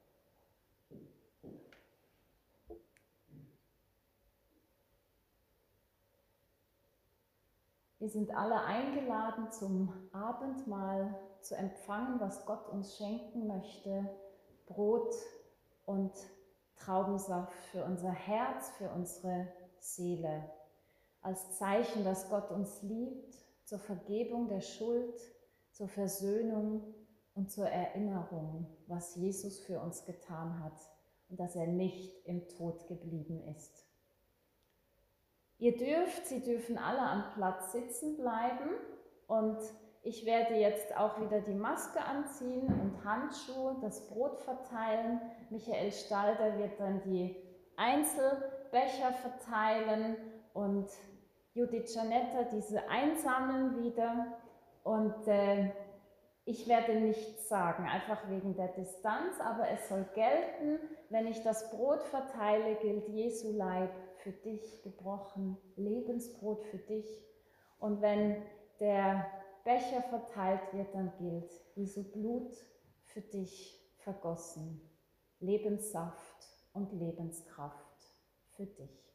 Wir 8.05 8.11
sind 8.11 8.37
alle 8.37 8.61
eingeladen 8.61 9.51
zum 9.51 9.91
Abendmahl 10.13 11.19
zu 11.41 11.55
empfangen, 11.55 12.21
was 12.21 12.45
Gott 12.45 12.69
uns 12.69 12.99
schenken 12.99 13.47
möchte. 13.47 14.07
Brot 14.67 15.15
und 15.87 16.13
Traubensaft 16.77 17.55
für 17.73 17.83
unser 17.83 18.11
Herz, 18.11 18.69
für 18.73 18.91
unsere 18.91 19.49
Seele. 19.79 20.51
Als 21.23 21.57
Zeichen, 21.57 22.05
dass 22.05 22.29
Gott 22.29 22.51
uns 22.51 22.83
liebt, 22.83 23.39
zur 23.65 23.79
Vergebung 23.79 24.49
der 24.49 24.61
Schuld, 24.61 25.19
zur 25.71 25.89
Versöhnung 25.89 26.83
und 27.33 27.51
zur 27.51 27.71
Erinnerung, 27.71 28.67
was 28.87 29.17
Jesus 29.17 29.61
für 29.61 29.81
uns 29.81 30.05
getan 30.05 30.63
hat 30.63 30.79
und 31.31 31.41
dass 31.41 31.57
er 31.57 31.69
nicht 31.69 32.27
im 32.27 32.47
Tod 32.49 32.87
geblieben 32.87 33.41
ist. 33.57 33.87
Ihr 35.59 35.77
dürft, 35.77 36.27
Sie 36.27 36.43
dürfen 36.43 36.79
alle 36.79 37.01
am 37.01 37.25
Platz 37.35 37.73
sitzen 37.73 38.17
bleiben 38.17 38.71
und 39.27 39.59
ich 40.03 40.27
werde 40.27 40.55
jetzt 40.55 40.95
auch 40.97 41.19
wieder 41.21 41.41
die 41.41 41.55
Maske 41.55 41.99
anziehen 42.05 42.67
und 42.67 43.05
Handschuhe, 43.05 43.77
das 43.81 44.07
Brot 44.09 44.39
verteilen. 44.39 45.21
Michael 45.49 45.93
Stalder 45.93 46.59
wird 46.59 46.79
dann 46.79 47.01
die 47.03 47.37
Einzelbecher 47.77 49.13
verteilen 49.23 50.17
und 50.53 50.91
Judith 51.55 51.95
Janetta 51.95 52.45
diese 52.53 52.87
einsammeln 52.91 53.83
wieder. 53.83 54.27
Und 54.83 55.27
äh, 55.27 55.71
ich 56.45 56.69
werde 56.69 56.97
nichts 56.97 57.49
sagen, 57.49 57.89
einfach 57.89 58.29
wegen 58.29 58.55
der 58.57 58.69
Distanz, 58.69 59.41
aber 59.41 59.71
es 59.71 59.89
soll 59.89 60.05
gelten, 60.15 60.79
wenn 61.09 61.27
ich 61.27 61.43
das 61.43 61.71
Brot 61.71 62.03
verteile, 62.03 62.75
gilt 62.75 63.09
Jesu 63.09 63.57
Leib 63.57 63.91
für 64.25 64.33
dich 64.33 64.83
gebrochen, 64.83 65.59
Lebensbrot 65.77 66.65
für 66.65 66.79
dich. 66.79 67.07
Und 67.79 68.01
wenn 68.01 68.43
der 68.81 69.31
Becher 69.65 70.03
verteilt 70.03 70.73
wird, 70.73 70.95
dann 70.95 71.13
gilt 71.19 71.53
Jesu 71.77 72.03
Blut 72.03 72.57
für 73.05 73.21
dich 73.21 73.79
vergossen, 73.99 74.81
Lebenssaft 75.41 76.49
und 76.73 76.93
Lebenskraft 76.95 78.17
für 78.57 78.67
dich. 78.67 79.14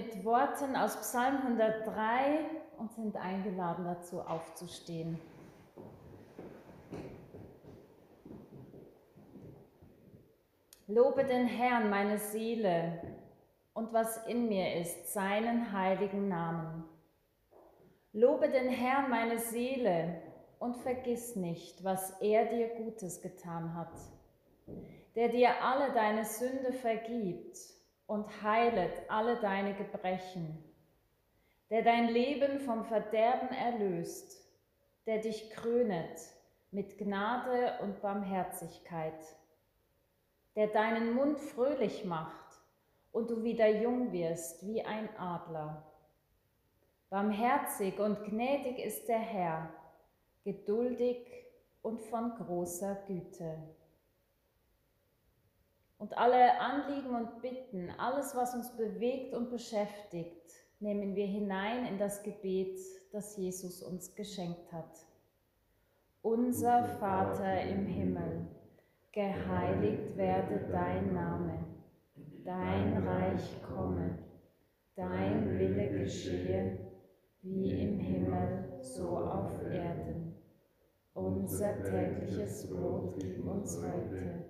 Mit 0.00 0.24
Worten 0.24 0.76
aus 0.76 0.96
Psalm 1.00 1.36
103 1.42 2.38
und 2.78 2.90
sind 2.92 3.16
eingeladen 3.16 3.84
dazu 3.84 4.22
aufzustehen. 4.22 5.20
Lobe 10.86 11.24
den 11.24 11.46
Herrn, 11.46 11.90
meine 11.90 12.18
Seele, 12.18 13.02
und 13.74 13.92
was 13.92 14.26
in 14.26 14.48
mir 14.48 14.76
ist, 14.76 15.12
seinen 15.12 15.70
heiligen 15.70 16.28
Namen. 16.28 16.84
Lobe 18.14 18.48
den 18.48 18.70
Herrn, 18.70 19.10
meine 19.10 19.38
Seele, 19.38 20.22
und 20.58 20.78
vergiss 20.78 21.36
nicht, 21.36 21.84
was 21.84 22.18
er 22.22 22.46
dir 22.46 22.68
Gutes 22.68 23.20
getan 23.20 23.74
hat, 23.74 23.92
der 25.14 25.28
dir 25.28 25.62
alle 25.62 25.92
deine 25.92 26.24
Sünde 26.24 26.72
vergibt 26.72 27.79
und 28.10 28.42
heilet 28.42 29.08
alle 29.08 29.36
deine 29.36 29.72
Gebrechen, 29.72 30.64
der 31.70 31.82
dein 31.82 32.08
Leben 32.08 32.58
vom 32.58 32.84
Verderben 32.84 33.50
erlöst, 33.50 34.36
der 35.06 35.18
dich 35.18 35.48
krönet 35.52 36.18
mit 36.72 36.98
Gnade 36.98 37.78
und 37.82 38.02
Barmherzigkeit, 38.02 39.14
der 40.56 40.66
deinen 40.66 41.14
Mund 41.14 41.38
fröhlich 41.38 42.04
macht 42.04 42.60
und 43.12 43.30
du 43.30 43.44
wieder 43.44 43.68
jung 43.68 44.10
wirst 44.10 44.66
wie 44.66 44.82
ein 44.82 45.08
Adler. 45.16 45.86
Barmherzig 47.10 48.00
und 48.00 48.24
gnädig 48.24 48.80
ist 48.80 49.06
der 49.06 49.20
Herr, 49.20 49.72
geduldig 50.42 51.24
und 51.80 52.00
von 52.00 52.34
großer 52.34 53.04
Güte. 53.06 53.56
Und 56.00 56.16
alle 56.16 56.58
Anliegen 56.58 57.14
und 57.14 57.42
Bitten, 57.42 57.90
alles, 57.98 58.34
was 58.34 58.54
uns 58.54 58.74
bewegt 58.74 59.34
und 59.34 59.50
beschäftigt, 59.50 60.50
nehmen 60.80 61.14
wir 61.14 61.26
hinein 61.26 61.84
in 61.84 61.98
das 61.98 62.22
Gebet, 62.22 62.80
das 63.12 63.36
Jesus 63.36 63.82
uns 63.82 64.14
geschenkt 64.14 64.72
hat. 64.72 65.06
Unser 66.22 66.84
Vater 66.84 67.60
im 67.64 67.84
Himmel, 67.84 68.46
geheiligt 69.12 70.16
werde 70.16 70.66
dein 70.72 71.12
Name, 71.12 71.66
dein 72.46 73.06
Reich 73.06 73.62
komme, 73.62 74.20
dein 74.96 75.58
Wille 75.58 75.98
geschehe, 75.98 76.78
wie 77.42 77.78
im 77.78 77.98
Himmel, 77.98 78.78
so 78.80 79.18
auf 79.18 79.52
Erden. 79.70 80.34
Unser 81.12 81.82
tägliches 81.82 82.70
Brot 82.70 83.16
gib 83.18 83.44
uns 83.44 83.76
heute 83.76 84.49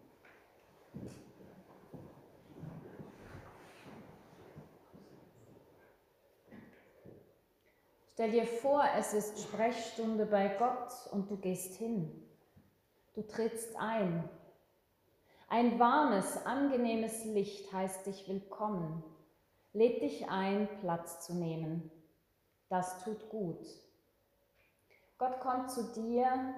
Stell 8.21 8.33
dir 8.33 8.45
vor, 8.45 8.83
es 8.99 9.15
ist 9.15 9.41
Sprechstunde 9.41 10.27
bei 10.27 10.47
Gott 10.47 10.91
und 11.11 11.31
du 11.31 11.37
gehst 11.37 11.73
hin. 11.73 12.23
Du 13.15 13.23
trittst 13.23 13.75
ein. 13.79 14.29
Ein 15.49 15.79
warmes, 15.79 16.45
angenehmes 16.45 17.25
Licht 17.25 17.73
heißt 17.73 18.05
dich 18.05 18.29
willkommen, 18.29 19.03
lädt 19.73 20.03
dich 20.03 20.29
ein, 20.29 20.69
Platz 20.81 21.25
zu 21.25 21.33
nehmen. 21.33 21.89
Das 22.69 23.03
tut 23.03 23.27
gut. 23.29 23.65
Gott 25.17 25.39
kommt 25.39 25.71
zu 25.71 25.91
dir, 25.91 26.53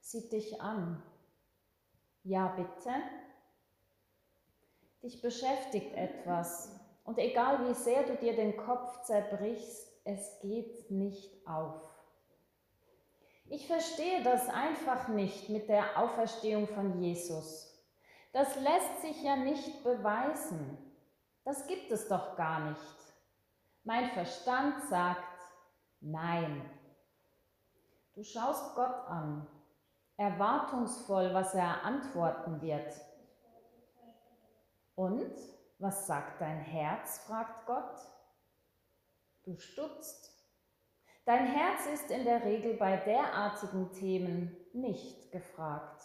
sieht 0.00 0.30
dich 0.32 0.60
an. 0.60 1.02
Ja, 2.24 2.48
bitte. 2.48 2.92
Dich 5.02 5.22
beschäftigt 5.22 5.94
etwas 5.94 6.78
und 7.04 7.16
egal 7.16 7.66
wie 7.66 7.74
sehr 7.74 8.02
du 8.02 8.16
dir 8.16 8.36
den 8.36 8.58
Kopf 8.58 9.00
zerbrichst, 9.04 9.95
es 10.06 10.38
geht 10.40 10.90
nicht 10.90 11.46
auf. 11.46 11.82
Ich 13.48 13.66
verstehe 13.66 14.22
das 14.22 14.48
einfach 14.48 15.08
nicht 15.08 15.48
mit 15.48 15.68
der 15.68 15.98
Auferstehung 15.98 16.68
von 16.68 17.00
Jesus. 17.00 17.72
Das 18.32 18.54
lässt 18.56 19.00
sich 19.02 19.22
ja 19.22 19.36
nicht 19.36 19.82
beweisen. 19.82 20.78
Das 21.44 21.66
gibt 21.66 21.90
es 21.90 22.08
doch 22.08 22.36
gar 22.36 22.70
nicht. 22.70 22.96
Mein 23.84 24.10
Verstand 24.10 24.82
sagt 24.88 25.22
Nein. 26.00 26.68
Du 28.14 28.22
schaust 28.22 28.74
Gott 28.74 29.08
an, 29.08 29.46
erwartungsvoll, 30.16 31.34
was 31.34 31.54
er 31.54 31.84
antworten 31.84 32.60
wird. 32.62 32.92
Und 34.94 35.34
was 35.78 36.06
sagt 36.06 36.40
dein 36.40 36.58
Herz? 36.58 37.18
fragt 37.26 37.66
Gott. 37.66 38.15
Du 39.46 39.56
stutzt. 39.60 40.32
Dein 41.24 41.46
Herz 41.46 41.86
ist 41.86 42.10
in 42.10 42.24
der 42.24 42.42
Regel 42.44 42.74
bei 42.74 42.96
derartigen 42.96 43.92
Themen 43.92 44.56
nicht 44.72 45.30
gefragt. 45.30 46.02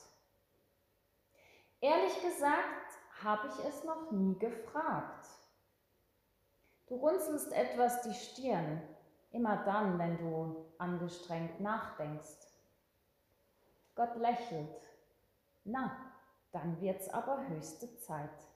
Ehrlich 1.80 2.22
gesagt 2.22 3.00
habe 3.24 3.48
ich 3.48 3.66
es 3.66 3.84
noch 3.84 4.12
nie 4.12 4.38
gefragt. 4.38 5.26
Du 6.86 6.98
runzelst 6.98 7.52
etwas 7.52 8.04
die 8.04 8.14
Stirn, 8.14 8.80
immer 9.32 9.64
dann, 9.64 9.98
wenn 9.98 10.20
du 10.20 10.72
angestrengt 10.78 11.60
nachdenkst. 11.60 12.46
Gott 13.96 14.16
lächelt. 14.18 14.80
Na, 15.64 15.98
dann 16.52 16.80
wird's 16.80 17.10
aber 17.10 17.48
höchste 17.48 17.98
Zeit. 17.98 18.51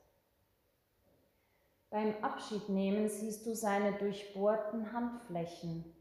Beim 1.90 2.16
Abschiednehmen 2.24 3.10
siehst 3.10 3.46
du 3.46 3.56
seine 3.56 3.94
durchbohrten 3.98 4.92
Handflächen. 4.92 5.96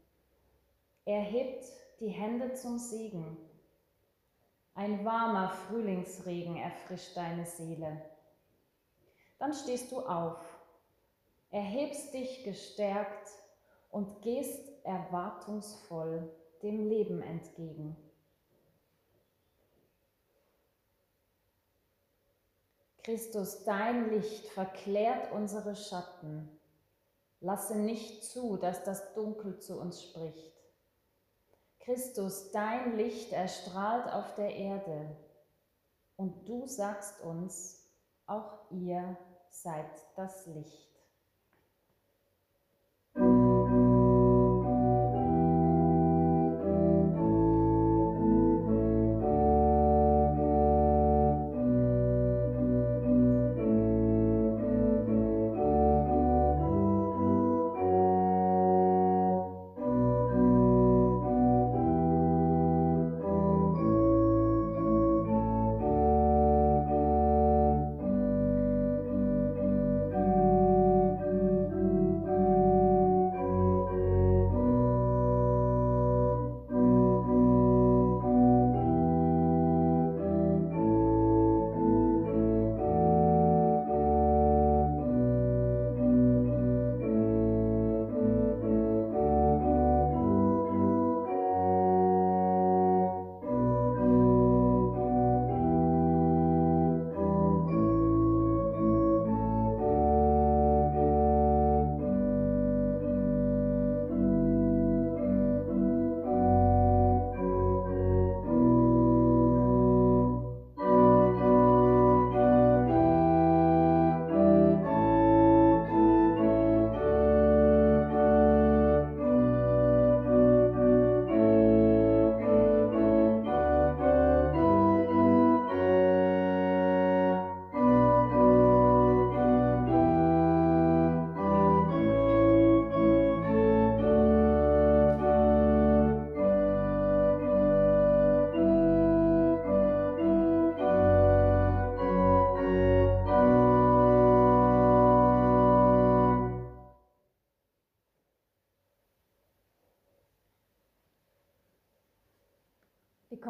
Er 1.05 1.21
hebt 1.21 1.65
die 1.99 2.09
Hände 2.09 2.53
zum 2.53 2.77
Segen. 2.77 3.37
Ein 4.73 5.05
warmer 5.05 5.49
Frühlingsregen 5.49 6.57
erfrischt 6.57 7.15
deine 7.15 7.45
Seele. 7.45 8.01
Dann 9.37 9.53
stehst 9.53 9.91
du 9.91 9.99
auf, 10.01 10.39
erhebst 11.49 12.13
dich 12.13 12.43
gestärkt 12.43 13.29
und 13.89 14.21
gehst 14.21 14.67
erwartungsvoll 14.83 16.29
dem 16.61 16.89
Leben 16.89 17.21
entgegen. 17.21 17.95
Christus, 23.05 23.63
dein 23.65 24.09
Licht 24.09 24.47
verklärt 24.47 25.31
unsere 25.31 25.75
Schatten. 25.75 26.49
Lasse 27.39 27.75
nicht 27.75 28.23
zu, 28.23 28.57
dass 28.57 28.83
das 28.83 29.13
Dunkel 29.13 29.59
zu 29.59 29.79
uns 29.79 30.01
spricht. 30.01 30.55
Christus, 31.81 32.49
dein 32.49 32.97
Licht 32.97 33.31
erstrahlt 33.31 34.11
auf 34.11 34.33
der 34.33 34.55
Erde. 34.55 35.15
Und 36.15 36.49
du 36.49 36.65
sagst 36.65 37.21
uns, 37.21 37.87
auch 38.25 38.71
ihr 38.71 39.15
seid 39.51 39.85
das 40.15 40.47
Licht. 40.47 40.94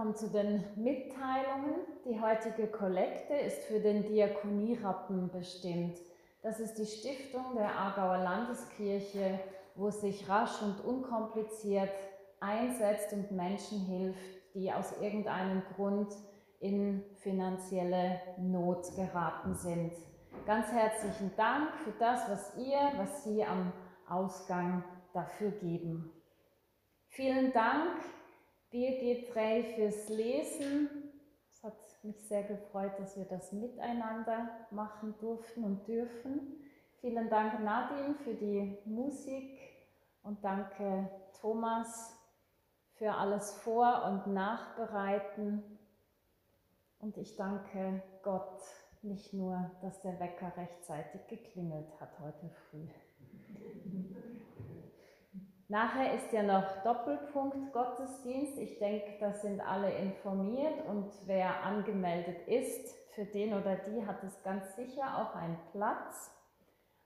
Kommen 0.06 0.16
zu 0.16 0.30
den 0.30 0.64
Mitteilungen. 0.76 1.80
Die 2.06 2.22
heutige 2.22 2.68
Kollekte 2.68 3.34
ist 3.34 3.64
für 3.64 3.80
den 3.80 4.06
Diakonierappen 4.06 5.32
bestimmt. 5.32 5.98
Das 6.44 6.60
ist 6.60 6.76
die 6.76 6.86
Stiftung 6.86 7.56
der 7.56 7.72
Aargauer 7.72 8.20
Landeskirche, 8.20 9.40
wo 9.74 9.90
sich 9.90 10.30
rasch 10.30 10.62
und 10.62 10.86
unkompliziert 10.86 11.90
einsetzt 12.40 13.14
und 13.14 13.32
Menschen 13.32 13.80
hilft, 13.80 14.54
die 14.54 14.72
aus 14.72 14.94
irgendeinem 15.02 15.64
Grund 15.76 16.14
in 16.60 17.04
finanzielle 17.16 18.22
Not 18.38 18.96
geraten 18.96 19.56
sind. 19.56 19.92
Ganz 20.46 20.72
herzlichen 20.72 21.32
Dank 21.36 21.74
für 21.84 21.94
das, 21.98 22.30
was 22.30 22.56
ihr, 22.58 22.92
was 22.98 23.24
Sie 23.24 23.44
am 23.44 23.72
Ausgang 24.08 24.84
dafür 25.14 25.50
geben. 25.50 26.12
Vielen 27.08 27.52
Dank, 27.54 27.98
Birgit 28.72 29.36
Rey, 29.36 29.64
fürs 29.76 30.10
Lesen. 30.10 30.90
Es 31.52 31.64
hat 31.64 31.78
mich 32.04 32.28
sehr 32.28 32.44
gefreut, 32.44 32.94
dass 33.00 33.18
wir 33.18 33.26
das 33.26 33.52
miteinander 33.52 34.50
machen 34.72 35.16
durften 35.20 35.64
und 35.64 35.88
dürfen. 35.88 36.62
Vielen 37.02 37.30
Dank, 37.30 37.64
Nadine, 37.64 38.16
für 38.24 38.34
die 38.34 38.78
Musik 38.86 39.60
und 40.24 40.44
danke, 40.44 41.10
Thomas, 41.40 42.20
für 42.96 43.14
alles 43.14 43.52
Vor- 43.52 44.06
und 44.06 44.34
Nachbereiten. 44.34 45.64
Und 47.00 47.18
ich 47.18 47.36
danke 47.36 48.02
Gott 48.24 48.62
nicht 49.04 49.34
nur, 49.34 49.72
dass 49.82 50.02
der 50.02 50.20
Wecker 50.20 50.52
rechtzeitig 50.58 51.28
geklingelt 51.28 52.00
hat 52.00 52.20
heute 52.20 52.50
früh. 52.70 52.88
Nachher 55.68 56.14
ist 56.14 56.32
ja 56.32 56.44
noch 56.44 56.84
Doppelpunkt 56.84 57.74
Gottesdienst. 57.74 58.58
Ich 58.60 58.78
denke, 58.78 59.18
da 59.20 59.34
sind 59.34 59.62
alle 59.62 59.92
informiert 59.98 60.86
und 60.88 61.12
wer 61.26 61.64
angemeldet 61.64 62.48
ist, 62.48 62.94
für 63.16 63.26
den 63.26 63.54
oder 63.54 63.76
die 63.76 64.06
hat 64.06 64.24
es 64.24 64.44
ganz 64.44 64.76
sicher 64.76 65.18
auch 65.18 65.36
einen 65.36 65.58
Platz. 65.72 66.32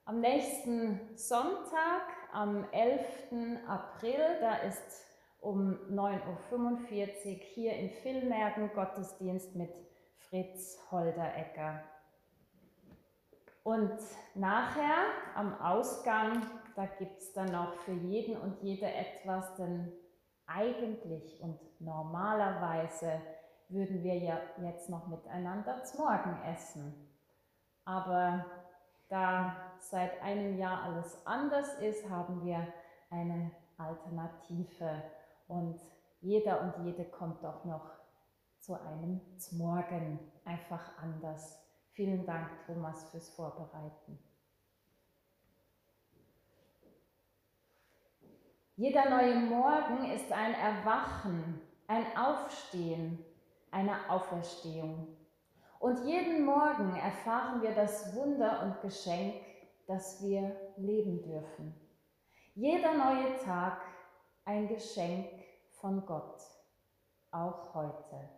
Am 0.04 0.20
nächsten 0.20 1.00
Sonntag, 1.16 2.02
am 2.34 2.68
11. 2.72 3.66
April, 3.68 4.20
da 4.42 4.56
ist 4.68 5.06
um 5.40 5.78
9.45 5.90 7.28
Uhr 7.28 7.40
hier 7.54 7.74
in 7.74 7.92
Villmergen 7.92 8.72
Gottesdienst 8.74 9.56
mit 9.56 9.72
Fritz 10.30 10.80
Holderecker. 10.92 11.84
Und 13.64 14.00
nachher 14.36 15.06
am 15.36 15.62
Ausgang, 15.62 16.42
da 16.80 16.86
gibt 16.86 17.20
es 17.20 17.34
dann 17.34 17.52
noch 17.52 17.74
für 17.80 17.92
jeden 17.92 18.38
und 18.38 18.62
jede 18.62 18.86
etwas, 18.86 19.54
denn 19.56 19.92
eigentlich 20.46 21.44
und 21.44 21.60
normalerweise 21.82 23.20
würden 23.68 24.02
wir 24.02 24.18
ja 24.18 24.38
jetzt 24.62 24.90
noch 24.90 25.08
miteinander 25.08 25.84
zum 25.84 26.06
Morgen 26.06 26.42
essen. 26.46 27.10
Aber 27.84 28.46
da 29.10 29.58
seit 29.78 30.22
einem 30.22 30.58
Jahr 30.58 30.84
alles 30.84 31.28
anders 31.28 31.78
ist, 31.82 32.10
haben 32.10 32.46
wir 32.46 32.66
eine 33.10 33.52
Alternative 33.78 35.04
und 35.50 35.82
jeder 36.22 36.62
und 36.62 36.86
jede 36.86 37.04
kommt 37.04 37.44
doch 37.44 37.66
noch 37.66 37.92
zu 38.60 38.80
einem 38.80 39.20
Morgen 39.52 40.18
einfach 40.46 40.98
anders. 40.98 41.60
Vielen 41.92 42.26
Dank, 42.26 42.48
Thomas, 42.66 43.04
fürs 43.10 43.30
Vorbereiten. 43.32 44.29
Jeder 48.80 49.10
neue 49.10 49.36
Morgen 49.36 50.10
ist 50.10 50.32
ein 50.32 50.54
Erwachen, 50.54 51.60
ein 51.88 52.06
Aufstehen, 52.16 53.20
eine 53.72 54.10
Auferstehung. 54.10 55.18
Und 55.80 56.06
jeden 56.06 56.46
Morgen 56.46 56.96
erfahren 56.96 57.62
wir 57.62 57.76
das 57.76 58.16
Wunder 58.16 58.62
und 58.64 58.80
Geschenk, 58.80 59.36
dass 59.86 60.24
wir 60.24 60.56
leben 60.78 61.22
dürfen. 61.22 61.76
Jeder 62.56 62.94
neue 62.94 63.36
Tag 63.44 63.82
ein 64.46 64.70
Geschenk 64.70 65.28
von 65.72 66.06
Gott, 66.06 66.40
auch 67.32 67.74
heute. 67.74 68.30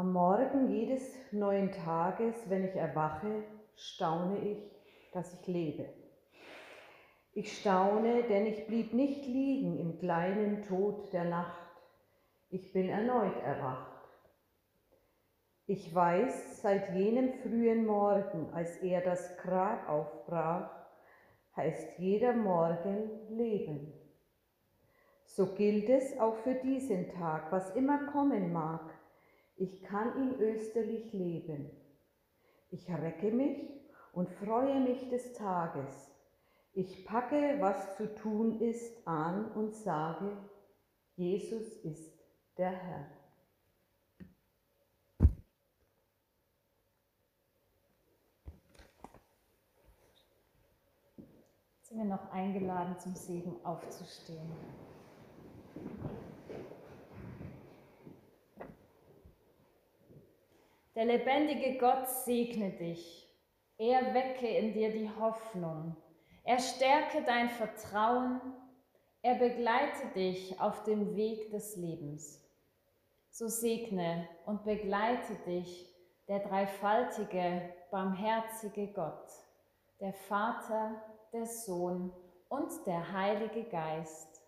Am 0.00 0.14
Morgen 0.14 0.70
jedes 0.70 1.30
neuen 1.30 1.72
Tages, 1.72 2.34
wenn 2.48 2.64
ich 2.64 2.74
erwache, 2.74 3.44
staune 3.76 4.38
ich, 4.38 4.72
dass 5.12 5.34
ich 5.34 5.46
lebe. 5.46 5.90
Ich 7.34 7.58
staune, 7.58 8.22
denn 8.22 8.46
ich 8.46 8.66
blieb 8.66 8.94
nicht 8.94 9.26
liegen 9.26 9.78
im 9.78 9.98
kleinen 9.98 10.62
Tod 10.62 11.12
der 11.12 11.24
Nacht. 11.24 11.68
Ich 12.48 12.72
bin 12.72 12.88
erneut 12.88 13.42
erwacht. 13.42 14.00
Ich 15.66 15.94
weiß, 15.94 16.62
seit 16.62 16.94
jenem 16.94 17.34
frühen 17.34 17.84
Morgen, 17.84 18.48
als 18.54 18.78
er 18.78 19.02
das 19.02 19.36
Grab 19.36 19.86
aufbrach, 19.86 20.70
heißt 21.56 21.98
jeder 21.98 22.32
Morgen 22.32 23.10
Leben. 23.28 23.92
So 25.26 25.54
gilt 25.54 25.90
es 25.90 26.18
auch 26.18 26.36
für 26.36 26.54
diesen 26.54 27.10
Tag, 27.10 27.52
was 27.52 27.76
immer 27.76 28.06
kommen 28.06 28.50
mag 28.50 28.94
ich 29.60 29.82
kann 29.82 30.16
ihn 30.16 30.40
österlich 30.40 31.12
leben. 31.12 31.70
Ich 32.70 32.88
recke 32.90 33.30
mich 33.30 33.58
und 34.12 34.30
freue 34.30 34.80
mich 34.80 35.10
des 35.10 35.34
Tages. 35.34 36.10
Ich 36.72 37.04
packe, 37.04 37.56
was 37.60 37.94
zu 37.96 38.14
tun 38.14 38.60
ist, 38.60 39.06
an 39.06 39.52
und 39.52 39.74
sage, 39.74 40.32
Jesus 41.16 41.76
ist 41.84 42.18
der 42.56 42.70
Herr. 42.70 43.06
sind 51.82 51.98
wir 51.98 52.04
noch 52.04 52.30
eingeladen, 52.30 52.96
zum 53.00 53.16
Segen 53.16 53.56
aufzustehen. 53.64 54.48
Der 61.00 61.06
lebendige 61.06 61.78
Gott 61.78 62.06
segne 62.10 62.72
dich. 62.72 63.26
Er 63.78 64.12
wecke 64.12 64.46
in 64.46 64.74
dir 64.74 64.92
die 64.92 65.08
Hoffnung. 65.18 65.96
Er 66.44 66.58
stärke 66.58 67.22
dein 67.24 67.48
Vertrauen. 67.48 68.38
Er 69.22 69.36
begleite 69.36 70.08
dich 70.14 70.60
auf 70.60 70.82
dem 70.82 71.16
Weg 71.16 71.50
des 71.52 71.74
Lebens. 71.76 72.46
So 73.30 73.48
segne 73.48 74.28
und 74.44 74.64
begleite 74.64 75.36
dich 75.46 75.88
der 76.28 76.40
dreifaltige, 76.40 77.72
barmherzige 77.90 78.88
Gott, 78.88 79.30
der 80.00 80.12
Vater, 80.12 81.02
der 81.32 81.46
Sohn 81.46 82.12
und 82.50 82.70
der 82.84 83.10
Heilige 83.10 83.64
Geist. 83.64 84.42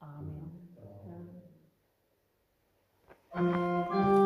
Amen. 0.00 0.74
Amen. 3.32 4.21